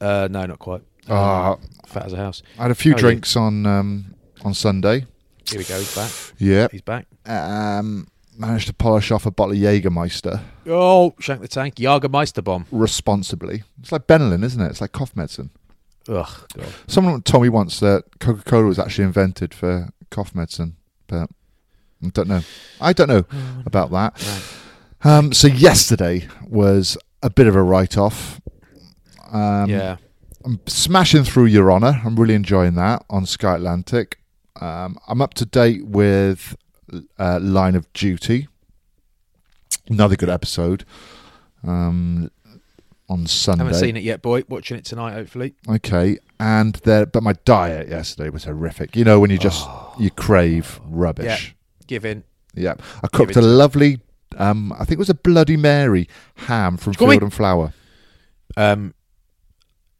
Uh, 0.00 0.28
no, 0.30 0.44
not 0.46 0.58
quite. 0.58 0.82
Ah. 1.08 1.56
fat 1.86 2.06
as 2.06 2.12
a 2.12 2.16
house. 2.16 2.42
I 2.58 2.62
had 2.62 2.70
a 2.70 2.74
few 2.74 2.92
How 2.92 2.96
are 2.96 2.98
you? 2.98 3.02
drinks 3.02 3.36
on 3.36 3.66
um, 3.66 4.14
on 4.44 4.54
Sunday. 4.54 5.06
Here 5.48 5.58
we 5.58 5.64
go. 5.64 5.78
He's 5.78 5.94
back. 5.94 6.10
Yeah, 6.38 6.68
He's 6.70 6.82
back. 6.82 7.06
um, 7.26 8.06
managed 8.38 8.66
to 8.68 8.72
polish 8.74 9.10
off 9.10 9.26
a 9.26 9.30
bottle 9.30 9.52
of 9.52 9.58
Jägermeister 9.58 10.40
Oh, 10.66 11.14
shank 11.18 11.40
the 11.40 11.48
tank. 11.48 11.74
Jagermeister 11.76 12.42
bomb. 12.42 12.66
responsibly. 12.70 13.62
It's 13.80 13.92
like 13.92 14.06
Benylin, 14.06 14.44
isn't 14.44 14.60
it? 14.60 14.70
It's 14.70 14.80
like 14.80 14.92
cough 14.92 15.14
medicine. 15.16 15.50
Ugh, 16.08 16.28
God. 16.56 16.66
Someone 16.86 17.22
told 17.22 17.42
me 17.42 17.48
once 17.48 17.78
that 17.80 18.04
Coca 18.20 18.42
Cola 18.44 18.66
was 18.66 18.78
actually 18.78 19.04
invented 19.04 19.52
for 19.54 19.90
cough 20.10 20.34
medicine, 20.34 20.76
but 21.06 21.28
I 22.04 22.08
don't 22.08 22.28
know. 22.28 22.40
I 22.80 22.92
don't 22.92 23.08
know 23.08 23.24
about 23.64 23.90
that. 23.92 24.42
No. 25.04 25.10
Um, 25.10 25.32
so 25.32 25.48
yesterday 25.48 26.28
was 26.46 26.96
a 27.22 27.30
bit 27.30 27.46
of 27.46 27.56
a 27.56 27.62
write 27.62 27.96
off. 27.96 28.40
Um, 29.32 29.68
yeah. 29.70 29.96
I'm 30.44 30.60
smashing 30.66 31.24
through 31.24 31.46
Your 31.46 31.70
Honour. 31.72 32.02
I'm 32.04 32.16
really 32.16 32.34
enjoying 32.34 32.74
that 32.74 33.04
on 33.08 33.26
Sky 33.26 33.54
Atlantic. 33.56 34.18
Um, 34.60 34.98
I'm 35.08 35.22
up 35.22 35.34
to 35.34 35.46
date 35.46 35.86
with 35.86 36.56
uh, 37.18 37.38
Line 37.40 37.74
of 37.76 37.92
Duty. 37.92 38.48
Another 39.88 40.16
good 40.16 40.28
episode 40.28 40.84
um, 41.64 42.30
on 43.08 43.26
Sunday. 43.26 43.64
Haven't 43.64 43.78
seen 43.80 43.96
it 43.96 44.02
yet, 44.02 44.22
boy. 44.22 44.42
Watching 44.48 44.76
it 44.76 44.84
tonight, 44.84 45.12
hopefully. 45.12 45.54
Okay, 45.68 46.18
and 46.38 46.74
there, 46.84 47.06
but 47.06 47.22
my 47.22 47.32
diet 47.44 47.88
yesterday 47.88 48.28
was 48.30 48.44
horrific. 48.44 48.94
You 48.96 49.04
know 49.04 49.18
when 49.20 49.30
you 49.30 49.38
just 49.38 49.64
Oh. 49.68 49.94
you 49.98 50.10
crave 50.10 50.80
rubbish. 50.84 51.54
Give 51.86 52.04
in. 52.04 52.24
Yeah, 52.54 52.74
I 53.02 53.08
cooked 53.08 53.36
a 53.36 53.42
lovely. 53.42 54.00
Um, 54.36 54.72
I 54.72 54.78
think 54.78 54.92
it 54.92 54.98
was 54.98 55.10
a 55.10 55.14
Bloody 55.14 55.56
Mary 55.56 56.08
ham 56.36 56.76
from 56.76 56.94
Field 56.94 57.22
and 57.22 57.32
Flower. 57.32 57.72
Um, 58.56 58.94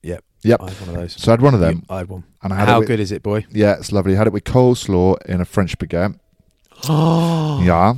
yep. 0.03 0.25
Yep. 0.43 0.61
I 0.63 0.71
had 0.71 0.81
one 0.81 0.89
of 0.91 0.95
those. 0.97 1.13
So 1.15 1.31
I 1.31 1.33
had 1.35 1.41
one 1.43 1.55
of 1.55 1.61
them, 1.61 1.85
I 1.89 1.99
had 1.99 2.09
one. 2.09 2.25
and 2.43 2.53
I 2.53 2.57
had 2.57 2.69
How 2.69 2.77
it 2.77 2.81
with, 2.81 2.89
good 2.89 3.01
is 3.01 3.13
it, 3.13 3.23
boy? 3.23 3.47
Yeah, 3.51 3.75
it's 3.75 3.93
lovely. 3.93 4.15
I 4.15 4.19
had 4.19 4.27
it 4.27 4.33
with 4.33 4.45
coleslaw 4.45 5.23
in 5.27 5.41
a 5.41 5.45
French 5.45 5.79
baguette. 5.79 6.19
Oh. 6.89 7.63
Yeah. 7.63 7.95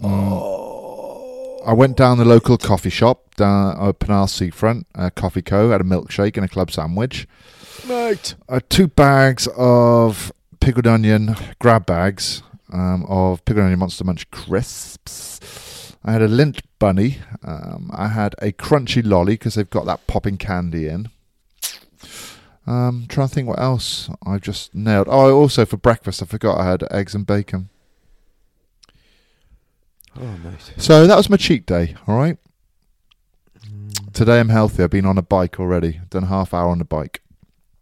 Mm. 0.00 1.66
I 1.66 1.72
went 1.72 1.96
down 1.96 2.18
the 2.18 2.24
local 2.24 2.56
coffee 2.56 2.88
shop 2.90 3.34
down 3.34 3.76
at 3.88 3.98
Penarth 3.98 4.30
Seafront, 4.30 4.86
uh, 4.94 5.10
Coffee 5.10 5.42
Co. 5.42 5.70
Had 5.70 5.80
a 5.80 5.84
milkshake 5.84 6.36
and 6.36 6.44
a 6.44 6.48
club 6.48 6.70
sandwich. 6.70 7.26
Mate. 7.88 8.36
uh, 8.48 8.60
two 8.68 8.86
bags 8.86 9.48
of 9.56 10.32
pickled 10.60 10.86
onion 10.86 11.34
grab 11.58 11.84
bags 11.86 12.42
um, 12.72 13.04
of 13.08 13.44
pickled 13.44 13.64
onion 13.64 13.78
monster 13.78 14.04
munch 14.04 14.30
crisps. 14.30 15.94
I 16.04 16.12
had 16.12 16.22
a 16.22 16.28
Lindt 16.28 16.60
bunny. 16.78 17.18
Um, 17.42 17.90
I 17.92 18.08
had 18.08 18.34
a 18.40 18.52
crunchy 18.52 19.04
lolly 19.04 19.34
because 19.34 19.54
they've 19.54 19.68
got 19.68 19.86
that 19.86 20.06
popping 20.06 20.36
candy 20.36 20.88
in. 20.88 21.10
Um, 22.66 23.06
trying 23.08 23.28
to 23.28 23.34
think 23.34 23.48
what 23.48 23.58
else 23.58 24.10
I've 24.26 24.42
just 24.42 24.74
nailed. 24.74 25.08
Oh, 25.10 25.34
also 25.34 25.64
for 25.64 25.76
breakfast, 25.78 26.22
I 26.22 26.26
forgot 26.26 26.60
I 26.60 26.66
had 26.70 26.84
eggs 26.92 27.14
and 27.14 27.26
bacon. 27.26 27.70
Oh, 30.20 30.36
mate. 30.44 30.72
So 30.76 31.06
that 31.06 31.16
was 31.16 31.30
my 31.30 31.36
cheat 31.36 31.64
day. 31.64 31.94
All 32.06 32.16
right. 32.16 32.36
Today 34.12 34.40
I'm 34.40 34.48
healthy. 34.48 34.82
I've 34.82 34.90
been 34.90 35.06
on 35.06 35.16
a 35.16 35.22
bike 35.22 35.60
already. 35.60 36.00
Done 36.10 36.24
a 36.24 36.26
half 36.26 36.52
hour 36.52 36.70
on 36.70 36.78
the 36.78 36.84
bike. 36.84 37.22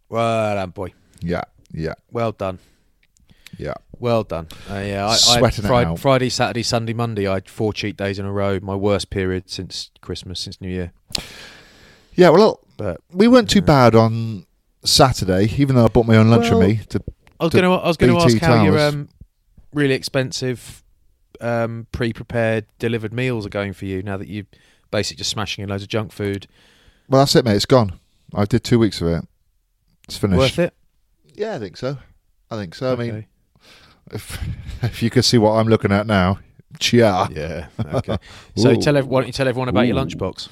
Well 0.09 0.55
done, 0.55 0.69
boy. 0.69 0.93
Yeah, 1.19 1.43
yeah, 1.71 1.95
Well 2.11 2.31
done. 2.31 2.59
Yeah. 3.57 3.73
Well 3.99 4.23
done. 4.23 4.47
Uh, 4.69 4.75
yeah, 4.75 5.05
I, 5.05 5.11
I 5.11 5.15
Sweating 5.15 5.65
it 5.65 5.67
Friday. 5.67 5.95
Friday, 5.95 6.29
Saturday, 6.29 6.63
Sunday, 6.63 6.93
Monday. 6.93 7.27
I 7.27 7.35
had 7.35 7.49
four 7.49 7.73
cheat 7.73 7.97
days 7.97 8.19
in 8.19 8.25
a 8.25 8.31
row. 8.31 8.59
My 8.61 8.75
worst 8.75 9.09
period 9.09 9.49
since 9.49 9.91
Christmas, 10.01 10.39
since 10.39 10.61
New 10.61 10.69
Year. 10.69 10.91
Yeah, 12.13 12.29
well, 12.29 12.59
But 12.77 13.01
we 13.11 13.27
weren't 13.27 13.49
too 13.49 13.61
bad 13.61 13.95
on 13.95 14.45
Saturday, 14.83 15.49
even 15.57 15.75
though 15.75 15.85
I 15.85 15.87
bought 15.87 16.05
my 16.05 16.15
own 16.17 16.29
lunch 16.29 16.49
Well, 16.49 16.59
with 16.59 16.67
me. 16.67 16.79
To, 16.89 17.03
I 17.39 17.43
was 17.45 17.53
going 17.53 17.63
to. 17.63 17.71
I 17.71 17.87
was 17.87 17.97
going 17.97 18.13
to 18.13 18.19
ask 18.23 18.37
how 18.39 18.63
your 18.63 18.77
um, 18.79 19.09
really 19.73 19.93
expensive, 19.95 20.83
um, 21.41 21.87
pre-prepared, 21.91 22.65
delivered 22.79 23.13
meals 23.13 23.45
are 23.45 23.49
going 23.49 23.73
for 23.73 23.85
you 23.85 24.01
now 24.03 24.17
that 24.17 24.27
you're 24.27 24.45
basically 24.91 25.17
just 25.17 25.29
smashing 25.29 25.63
in 25.63 25.69
loads 25.69 25.83
of 25.83 25.89
junk 25.89 26.11
food. 26.11 26.47
well, 27.09 27.21
that's 27.21 27.35
it, 27.35 27.45
mate. 27.45 27.55
It's 27.55 27.65
gone. 27.65 27.99
I 28.33 28.45
did 28.45 28.63
two 28.63 28.79
weeks 28.79 29.01
of 29.01 29.07
it. 29.07 29.23
It's 30.05 30.17
finished. 30.17 30.37
Worth 30.37 30.59
it? 30.59 30.73
Yeah, 31.33 31.55
I 31.55 31.59
think 31.59 31.77
so. 31.77 31.97
I 32.49 32.55
think 32.55 32.73
so. 32.75 32.93
I 32.93 32.95
mean, 32.95 33.09
Okay. 33.11 33.27
If, 34.11 34.41
if 34.83 35.03
you 35.03 35.09
could 35.09 35.25
see 35.25 35.37
what 35.37 35.51
I'm 35.51 35.67
looking 35.67 35.91
at 35.91 36.07
now, 36.07 36.39
yeah. 36.91 37.27
yeah. 37.31 37.67
Okay. 37.93 38.17
so 38.55 38.71
Ooh. 38.71 38.77
tell 38.77 38.97
ev- 38.97 39.07
why 39.07 39.21
don't 39.21 39.27
you 39.27 39.33
tell 39.33 39.47
everyone 39.47 39.69
about 39.69 39.87
your 39.87 39.95
lunchbox? 39.95 40.49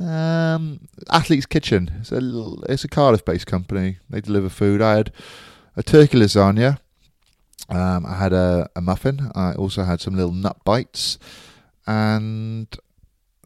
Um, 0.00 0.88
Athlete's 1.10 1.46
Kitchen. 1.46 1.90
It's 2.00 2.12
a 2.12 2.20
little, 2.20 2.62
it's 2.64 2.84
a 2.84 2.88
Cardiff-based 2.88 3.46
company. 3.46 3.98
They 4.10 4.20
deliver 4.20 4.48
food. 4.48 4.82
I 4.82 4.96
had 4.96 5.12
a 5.76 5.82
turkey 5.82 6.18
lasagna. 6.18 6.78
Um, 7.68 8.06
I 8.06 8.16
had 8.16 8.32
a, 8.32 8.68
a 8.76 8.80
muffin. 8.80 9.30
I 9.34 9.54
also 9.54 9.84
had 9.84 10.00
some 10.00 10.14
little 10.14 10.32
nut 10.32 10.58
bites, 10.64 11.18
and 11.86 12.68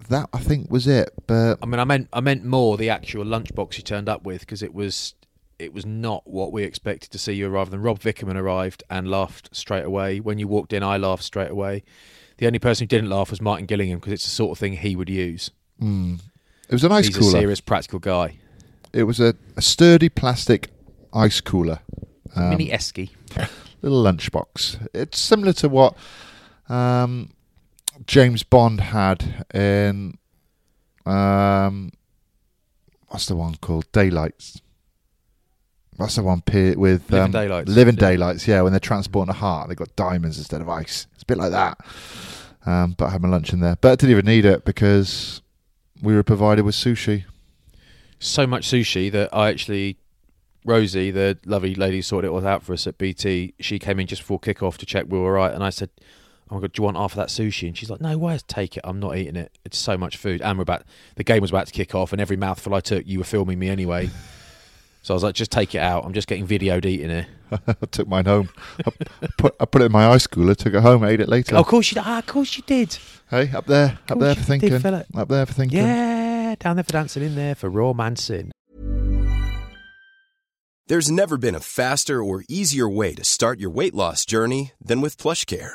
that 0.08 0.28
I 0.32 0.38
think 0.38 0.70
was 0.70 0.86
it. 0.86 1.10
But 1.26 1.58
I 1.62 1.66
mean, 1.66 1.80
I 1.80 1.84
meant 1.84 2.08
I 2.12 2.20
meant 2.20 2.44
more 2.44 2.76
the 2.76 2.90
actual 2.90 3.24
lunchbox 3.24 3.78
you 3.78 3.82
turned 3.82 4.08
up 4.08 4.24
with 4.24 4.40
because 4.40 4.62
it 4.62 4.74
was 4.74 5.14
it 5.60 5.72
was 5.72 5.84
not 5.86 6.26
what 6.26 6.52
we 6.52 6.62
expected 6.64 7.10
to 7.10 7.18
see 7.18 7.34
you 7.34 7.48
arrive. 7.48 7.70
Then 7.70 7.82
Rob 7.82 8.00
Vickerman 8.00 8.36
arrived 8.36 8.82
and 8.90 9.08
laughed 9.08 9.54
straight 9.54 9.84
away. 9.84 10.18
When 10.20 10.38
you 10.38 10.48
walked 10.48 10.72
in, 10.72 10.82
I 10.82 10.96
laughed 10.96 11.22
straight 11.22 11.50
away. 11.50 11.82
The 12.38 12.46
only 12.46 12.58
person 12.58 12.84
who 12.84 12.88
didn't 12.88 13.10
laugh 13.10 13.30
was 13.30 13.40
Martin 13.40 13.66
Gillingham 13.66 13.98
because 13.98 14.14
it's 14.14 14.24
the 14.24 14.30
sort 14.30 14.52
of 14.52 14.58
thing 14.58 14.72
he 14.74 14.96
would 14.96 15.10
use. 15.10 15.50
mm, 15.80 16.18
it 16.68 16.72
was 16.72 16.84
an 16.84 16.92
ice 16.92 17.06
He's 17.08 17.16
a 17.16 17.20
cooler. 17.20 17.30
serious, 17.32 17.60
practical 17.60 17.98
guy. 17.98 18.38
It 18.92 19.04
was 19.04 19.20
a, 19.20 19.34
a 19.56 19.62
sturdy 19.62 20.08
plastic 20.08 20.70
ice 21.12 21.40
cooler. 21.40 21.80
Um, 22.34 22.50
Mini 22.50 22.70
Esky. 22.70 23.10
little 23.82 24.02
lunchbox. 24.02 24.88
It's 24.94 25.18
similar 25.18 25.52
to 25.54 25.68
what 25.68 25.94
um, 26.68 27.30
James 28.06 28.42
Bond 28.42 28.80
had 28.80 29.44
in 29.52 30.16
um, 31.06 31.92
what's 33.08 33.26
the 33.26 33.36
one 33.36 33.56
called? 33.56 33.90
Daylights. 33.92 34.60
What's 36.00 36.16
the 36.16 36.22
one 36.22 36.42
with 36.46 37.10
Living 37.10 37.18
um, 37.18 37.30
Daylights. 37.30 37.70
Living 37.70 37.94
Yeah. 37.96 38.08
Daylights, 38.08 38.48
yeah. 38.48 38.62
When 38.62 38.72
they're 38.72 38.80
transporting 38.80 39.28
a 39.28 39.36
heart, 39.36 39.68
they've 39.68 39.76
got 39.76 39.94
diamonds 39.96 40.38
instead 40.38 40.62
of 40.62 40.68
ice. 40.70 41.06
It's 41.12 41.24
a 41.24 41.26
bit 41.26 41.36
like 41.36 41.50
that. 41.50 41.78
Um, 42.64 42.94
but 42.96 43.06
I 43.06 43.10
had 43.10 43.20
my 43.20 43.28
lunch 43.28 43.52
in 43.52 43.60
there, 43.60 43.76
but 43.78 43.92
I 43.92 43.94
didn't 43.96 44.12
even 44.12 44.24
need 44.24 44.46
it 44.46 44.64
because 44.64 45.42
we 46.02 46.14
were 46.14 46.22
provided 46.22 46.64
with 46.64 46.74
sushi. 46.74 47.24
So 48.18 48.46
much 48.46 48.66
sushi 48.66 49.12
that 49.12 49.28
I 49.34 49.50
actually. 49.50 49.98
Rosie, 50.64 51.10
the 51.10 51.38
lovely 51.46 51.74
lady 51.74 51.96
who 51.96 52.02
sorted 52.02 52.28
it 52.28 52.32
all 52.32 52.46
out 52.46 52.62
for 52.62 52.74
us 52.74 52.86
at 52.86 52.98
BT, 52.98 53.54
she 53.60 53.78
came 53.78 53.98
in 53.98 54.06
just 54.06 54.22
before 54.22 54.38
kickoff 54.38 54.76
to 54.76 54.86
check 54.86 55.06
we 55.08 55.18
were 55.18 55.24
all 55.26 55.32
right, 55.32 55.54
and 55.54 55.64
I 55.64 55.70
said, 55.70 55.90
"Oh 56.50 56.54
my 56.54 56.60
god, 56.62 56.72
do 56.72 56.80
you 56.80 56.84
want 56.84 56.96
half 56.96 57.12
of 57.12 57.16
that 57.16 57.28
sushi?" 57.28 57.66
And 57.66 57.76
she's 57.76 57.90
like, 57.90 58.00
"No, 58.00 58.16
why? 58.16 58.38
Take 58.46 58.76
it. 58.78 58.82
I'm 58.84 59.00
not 59.00 59.16
eating 59.16 59.36
it. 59.36 59.52
It's 59.66 59.78
so 59.78 59.98
much 59.98 60.16
food." 60.16 60.40
And 60.40 60.58
we're 60.58 60.62
about 60.62 60.84
the 61.16 61.24
game 61.24 61.42
was 61.42 61.50
about 61.50 61.66
to 61.66 61.72
kick 61.72 61.94
off, 61.94 62.12
and 62.12 62.20
every 62.22 62.36
mouthful 62.36 62.74
I 62.74 62.80
took, 62.80 63.06
you 63.06 63.18
were 63.18 63.24
filming 63.24 63.58
me 63.58 63.68
anyway. 63.68 64.08
so 65.02 65.12
I 65.12 65.16
was 65.16 65.22
like, 65.22 65.34
"Just 65.34 65.50
take 65.50 65.74
it 65.74 65.78
out. 65.80 66.04
I'm 66.04 66.12
just 66.12 66.28
getting 66.28 66.46
videoed 66.46 66.84
eating 66.84 67.10
it." 67.10 67.26
I 67.66 67.86
took 67.90 68.06
mine 68.08 68.26
home. 68.26 68.48
I 68.86 69.26
put, 69.38 69.56
I 69.60 69.64
put 69.64 69.82
it 69.82 69.86
in 69.86 69.92
my 69.92 70.08
ice 70.08 70.26
cooler, 70.26 70.54
took 70.54 70.74
it 70.74 70.82
home, 70.82 71.04
ate 71.04 71.20
it 71.20 71.28
later. 71.28 71.56
Oh, 71.56 71.60
of 71.60 71.66
course 71.66 71.90
you 71.90 71.96
did. 71.96 72.04
Ah, 72.06 72.18
of 72.18 72.26
course 72.26 72.56
you 72.56 72.62
did. 72.66 72.96
Hey, 73.30 73.50
up 73.52 73.66
there, 73.66 73.98
up 74.08 74.18
there 74.18 74.30
you 74.30 74.34
for 74.34 74.40
did, 74.40 74.46
thinking. 74.46 74.78
fella. 74.78 75.04
Up 75.14 75.28
there 75.28 75.46
for 75.46 75.52
thinking. 75.52 75.78
Yeah, 75.78 76.54
down 76.58 76.76
there 76.76 76.84
for 76.84 76.92
dancing, 76.92 77.22
in 77.22 77.34
there 77.34 77.54
for 77.54 77.68
romancing. 77.68 78.52
There's 80.86 81.10
never 81.10 81.36
been 81.36 81.54
a 81.54 81.60
faster 81.60 82.20
or 82.20 82.42
easier 82.48 82.88
way 82.88 83.14
to 83.14 83.22
start 83.22 83.60
your 83.60 83.70
weight 83.70 83.94
loss 83.94 84.24
journey 84.26 84.72
than 84.84 85.00
with 85.00 85.16
PlushCare. 85.18 85.74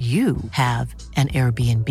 you 0.00 0.38
have 0.52 0.94
an 1.16 1.28
Airbnb. 1.28 1.88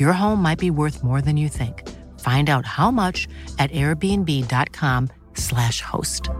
Your 0.00 0.12
home 0.12 0.42
might 0.42 0.58
be 0.58 0.70
worth 0.70 1.04
more 1.04 1.20
than 1.20 1.36
you 1.36 1.48
think. 1.48 1.88
Find 2.18 2.50
out 2.50 2.66
how 2.66 2.90
much 2.90 3.28
at 3.60 3.70
airbnb.com/slash 3.70 5.80
host. 5.80 6.30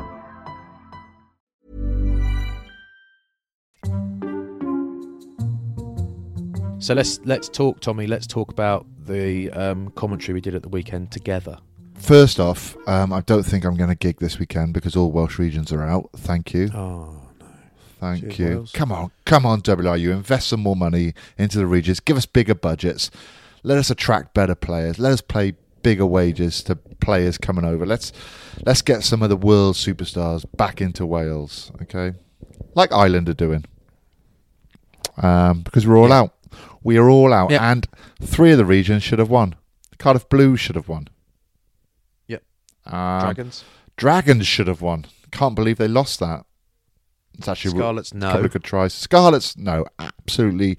So 6.81 6.95
let's 6.95 7.21
let's 7.25 7.49
talk, 7.49 7.81
Tommy. 7.81 8.09
Let's 8.09 8.27
talk 8.27 8.51
about 8.51 8.87
the 9.07 9.51
um, 9.53 9.91
commentary 9.91 10.35
we 10.35 10.41
did 10.41 10.55
at 10.55 10.63
the 10.63 10.69
weekend 10.69 11.13
together. 11.13 11.59
First 11.95 12.41
off, 12.41 12.77
um, 12.87 13.13
I 13.13 13.21
don't 13.23 13.43
think 13.43 13.65
I'm 13.65 13.77
going 13.77 13.91
to 13.91 13.97
gig 13.97 14.19
this 14.19 14.39
weekend 14.39 14.75
because 14.75 14.97
all 14.97 15.11
Welsh 15.11 15.39
regions 15.39 15.73
are 15.73 15.83
out. 15.83 16.11
Thank 16.17 16.55
you. 16.55 16.71
Oh, 16.73 17.28
Thank 18.01 18.21
Cheers, 18.21 18.39
you. 18.39 18.47
Wales. 18.47 18.73
Come 18.73 18.93
on, 18.93 19.11
come 19.25 19.45
on, 19.45 19.61
WRU. 19.63 20.13
Invest 20.13 20.49
some 20.49 20.61
more 20.61 20.77
money 20.77 21.15
into 21.37 21.59
the 21.59 21.67
regions. 21.67 22.01
Give 22.01 22.17
us 22.17 22.27
bigger 22.27 22.55
budgets. 22.55 23.11
Let 23.65 23.79
us 23.79 23.91
attract 23.91 24.35
better 24.35 24.55
players. 24.55 24.99
Let 24.99 25.13
us 25.13 25.21
pay 25.21 25.55
bigger 25.83 26.07
wages 26.07 26.63
to 26.65 26.77
players 26.77 27.39
coming 27.39 27.65
over. 27.65 27.85
Let's 27.85 28.13
let's 28.65 28.83
get 28.83 29.03
some 29.03 29.23
of 29.23 29.31
the 29.31 29.37
world 29.37 29.75
superstars 29.75 30.45
back 30.57 30.81
into 30.81 31.05
Wales. 31.07 31.73
Okay, 31.83 32.13
like 32.75 32.93
Ireland 32.93 33.29
are 33.29 33.35
doing. 33.35 33.65
Um, 35.17 35.63
because 35.63 35.87
we're 35.87 35.99
all 35.99 36.09
Yeah. 36.11 36.21
out. 36.21 36.35
We 36.85 36.97
are 36.97 37.09
all 37.11 37.33
out, 37.33 37.51
Yeah. 37.51 37.71
and 37.73 37.87
three 38.23 38.53
of 38.53 38.59
the 38.59 38.65
regions 38.65 39.03
should 39.03 39.19
have 39.19 39.31
won. 39.31 39.57
Cardiff 39.99 40.29
Blues 40.29 40.61
should 40.61 40.77
have 40.77 40.89
won. 40.89 41.09
Yep. 42.29 42.43
Um, 42.87 43.21
Dragons. 43.21 43.65
Dragons 43.97 44.47
should 44.47 44.69
have 44.69 44.81
won. 44.81 45.07
Can't 45.33 45.57
believe 45.57 45.79
they 45.79 45.89
lost 45.89 46.21
that. 46.21 46.45
It's 47.39 47.49
actually 47.49 47.71
Scarlets, 47.79 48.13
a 48.13 48.17
no. 48.17 48.31
couple 48.31 48.47
of 48.47 48.53
good 48.53 48.65
tries. 48.65 48.93
Scarlets, 48.93 49.57
no, 49.57 49.87
absolutely 49.99 50.77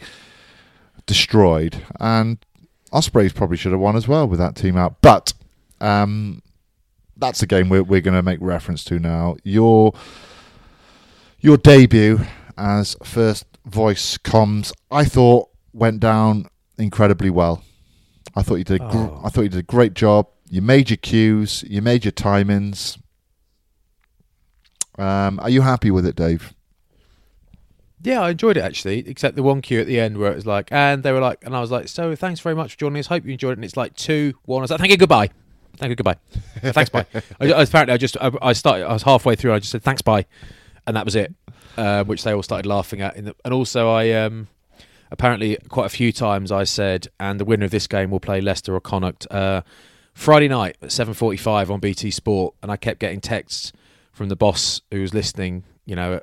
destroyed. 1.05 1.83
And 1.99 2.37
Ospreys 2.91 3.33
probably 3.33 3.57
should 3.57 3.71
have 3.71 3.81
won 3.81 3.95
as 3.95 4.07
well 4.07 4.27
with 4.27 4.39
that 4.39 4.55
team 4.55 4.75
out. 4.77 5.01
But 5.01 5.33
um, 5.79 6.41
that's 7.15 7.39
the 7.39 7.47
game 7.47 7.69
we're, 7.69 7.83
we're 7.83 8.01
going 8.01 8.15
to 8.15 8.23
make 8.23 8.39
reference 8.41 8.83
to 8.85 8.99
now. 8.99 9.37
Your 9.43 9.93
your 11.39 11.55
debut 11.57 12.19
as 12.57 12.97
first 13.03 13.45
voice 13.65 14.17
comms, 14.17 14.73
I 14.91 15.05
thought 15.05 15.49
went 15.71 16.01
down 16.01 16.47
incredibly 16.77 17.29
well. 17.29 17.63
I 18.35 18.41
thought 18.43 18.55
you 18.55 18.63
did. 18.65 18.81
A 18.81 18.89
gr- 18.89 18.97
Oh. 18.97 19.21
I 19.23 19.29
thought 19.29 19.41
you 19.43 19.49
did 19.49 19.59
a 19.59 19.63
great 19.63 19.93
job. 19.93 20.27
You 20.49 20.61
made 20.61 20.89
your 20.89 20.97
cues. 20.97 21.63
You 21.67 21.81
made 21.81 22.03
your 22.03 22.11
timings. 22.11 22.97
Um, 24.99 25.39
are 25.39 25.49
you 25.49 25.61
happy 25.61 25.91
with 25.91 26.05
it, 26.05 26.15
Dave? 26.15 26.53
Yeah, 28.01 28.21
I 28.21 28.29
enjoyed 28.31 28.55
it 28.57 28.61
actually, 28.61 28.99
except 29.09 29.35
the 29.35 29.43
one 29.43 29.61
cue 29.61 29.79
at 29.81 29.87
the 29.87 29.99
end 29.99 30.17
where 30.17 30.31
it 30.31 30.35
was 30.35 30.45
like, 30.45 30.71
and 30.71 31.03
they 31.03 31.11
were 31.11 31.19
like, 31.19 31.39
and 31.43 31.55
I 31.55 31.59
was 31.59 31.69
like, 31.71 31.87
so 31.89 32.15
thanks 32.15 32.39
very 32.39 32.55
much 32.55 32.73
for 32.73 32.79
joining 32.79 32.99
us. 32.99 33.07
Hope 33.07 33.25
you 33.25 33.33
enjoyed 33.33 33.51
it. 33.51 33.57
And 33.57 33.65
it's 33.65 33.75
like 33.75 33.93
two, 33.95 34.33
one. 34.45 34.61
I 34.61 34.63
was 34.63 34.71
like, 34.71 34.79
thank 34.79 34.91
you, 34.91 34.97
goodbye. 34.97 35.29
Thank 35.77 35.89
you, 35.91 35.95
goodbye. 35.95 36.17
Thanks, 36.71 36.89
bye. 36.89 37.05
I, 37.39 37.51
I- 37.53 37.61
apparently, 37.63 37.93
I 37.93 37.97
just, 37.97 38.17
I, 38.19 38.31
I 38.41 38.53
started, 38.53 38.85
I 38.85 38.93
was 38.93 39.03
halfway 39.03 39.35
through. 39.35 39.53
I 39.53 39.59
just 39.59 39.71
said 39.71 39.81
thanks, 39.83 40.01
bye, 40.01 40.25
and 40.87 40.95
that 40.97 41.05
was 41.05 41.15
it. 41.15 41.33
Uh, 41.77 42.03
which 42.03 42.23
they 42.23 42.33
all 42.33 42.43
started 42.43 42.65
laughing 42.65 42.99
at. 42.99 43.15
The, 43.15 43.33
and 43.45 43.53
also, 43.53 43.89
I 43.89 44.11
um, 44.11 44.47
apparently 45.11 45.57
quite 45.69 45.85
a 45.85 45.89
few 45.89 46.11
times 46.11 46.51
I 46.51 46.65
said, 46.65 47.07
and 47.19 47.39
the 47.39 47.45
winner 47.45 47.63
of 47.65 47.71
this 47.71 47.87
game 47.87 48.11
will 48.11 48.19
play 48.19 48.41
Leicester 48.41 48.75
or 48.75 48.81
Connacht 48.81 49.25
uh, 49.31 49.61
Friday 50.13 50.49
night 50.49 50.75
at 50.81 50.91
seven 50.91 51.13
forty-five 51.13 51.71
on 51.71 51.79
BT 51.79 52.11
Sport. 52.11 52.55
And 52.61 52.69
I 52.71 52.75
kept 52.75 52.99
getting 52.99 53.21
texts 53.21 53.71
from 54.19 54.29
the 54.29 54.35
boss 54.35 54.81
who 54.91 55.01
was 55.01 55.13
listening. 55.13 55.63
You 55.85 55.95
know, 55.95 56.19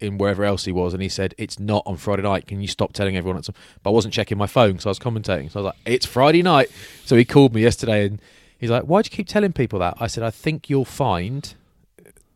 in 0.00 0.18
wherever 0.18 0.44
else 0.44 0.64
he 0.64 0.72
was, 0.72 0.94
and 0.94 1.02
he 1.02 1.08
said 1.08 1.34
it's 1.38 1.60
not 1.60 1.82
on 1.86 1.96
Friday 1.96 2.22
night. 2.22 2.46
Can 2.46 2.60
you 2.60 2.66
stop 2.66 2.92
telling 2.92 3.16
everyone 3.16 3.38
it's? 3.38 3.48
On? 3.48 3.54
But 3.82 3.90
I 3.90 3.92
wasn't 3.92 4.14
checking 4.14 4.38
my 4.38 4.46
phone 4.46 4.72
because 4.72 4.86
I 4.86 4.88
was 4.88 4.98
commentating. 4.98 5.50
So 5.50 5.60
I 5.60 5.62
was 5.62 5.64
like, 5.66 5.76
it's 5.84 6.06
Friday 6.06 6.42
night. 6.42 6.70
So 7.04 7.14
he 7.14 7.24
called 7.24 7.54
me 7.54 7.62
yesterday, 7.62 8.06
and 8.06 8.20
he's 8.58 8.70
like, 8.70 8.84
why 8.84 9.02
do 9.02 9.08
you 9.10 9.16
keep 9.16 9.28
telling 9.28 9.52
people 9.52 9.78
that? 9.80 9.98
I 10.00 10.06
said, 10.06 10.24
I 10.24 10.30
think 10.30 10.68
you'll 10.70 10.84
find 10.84 11.54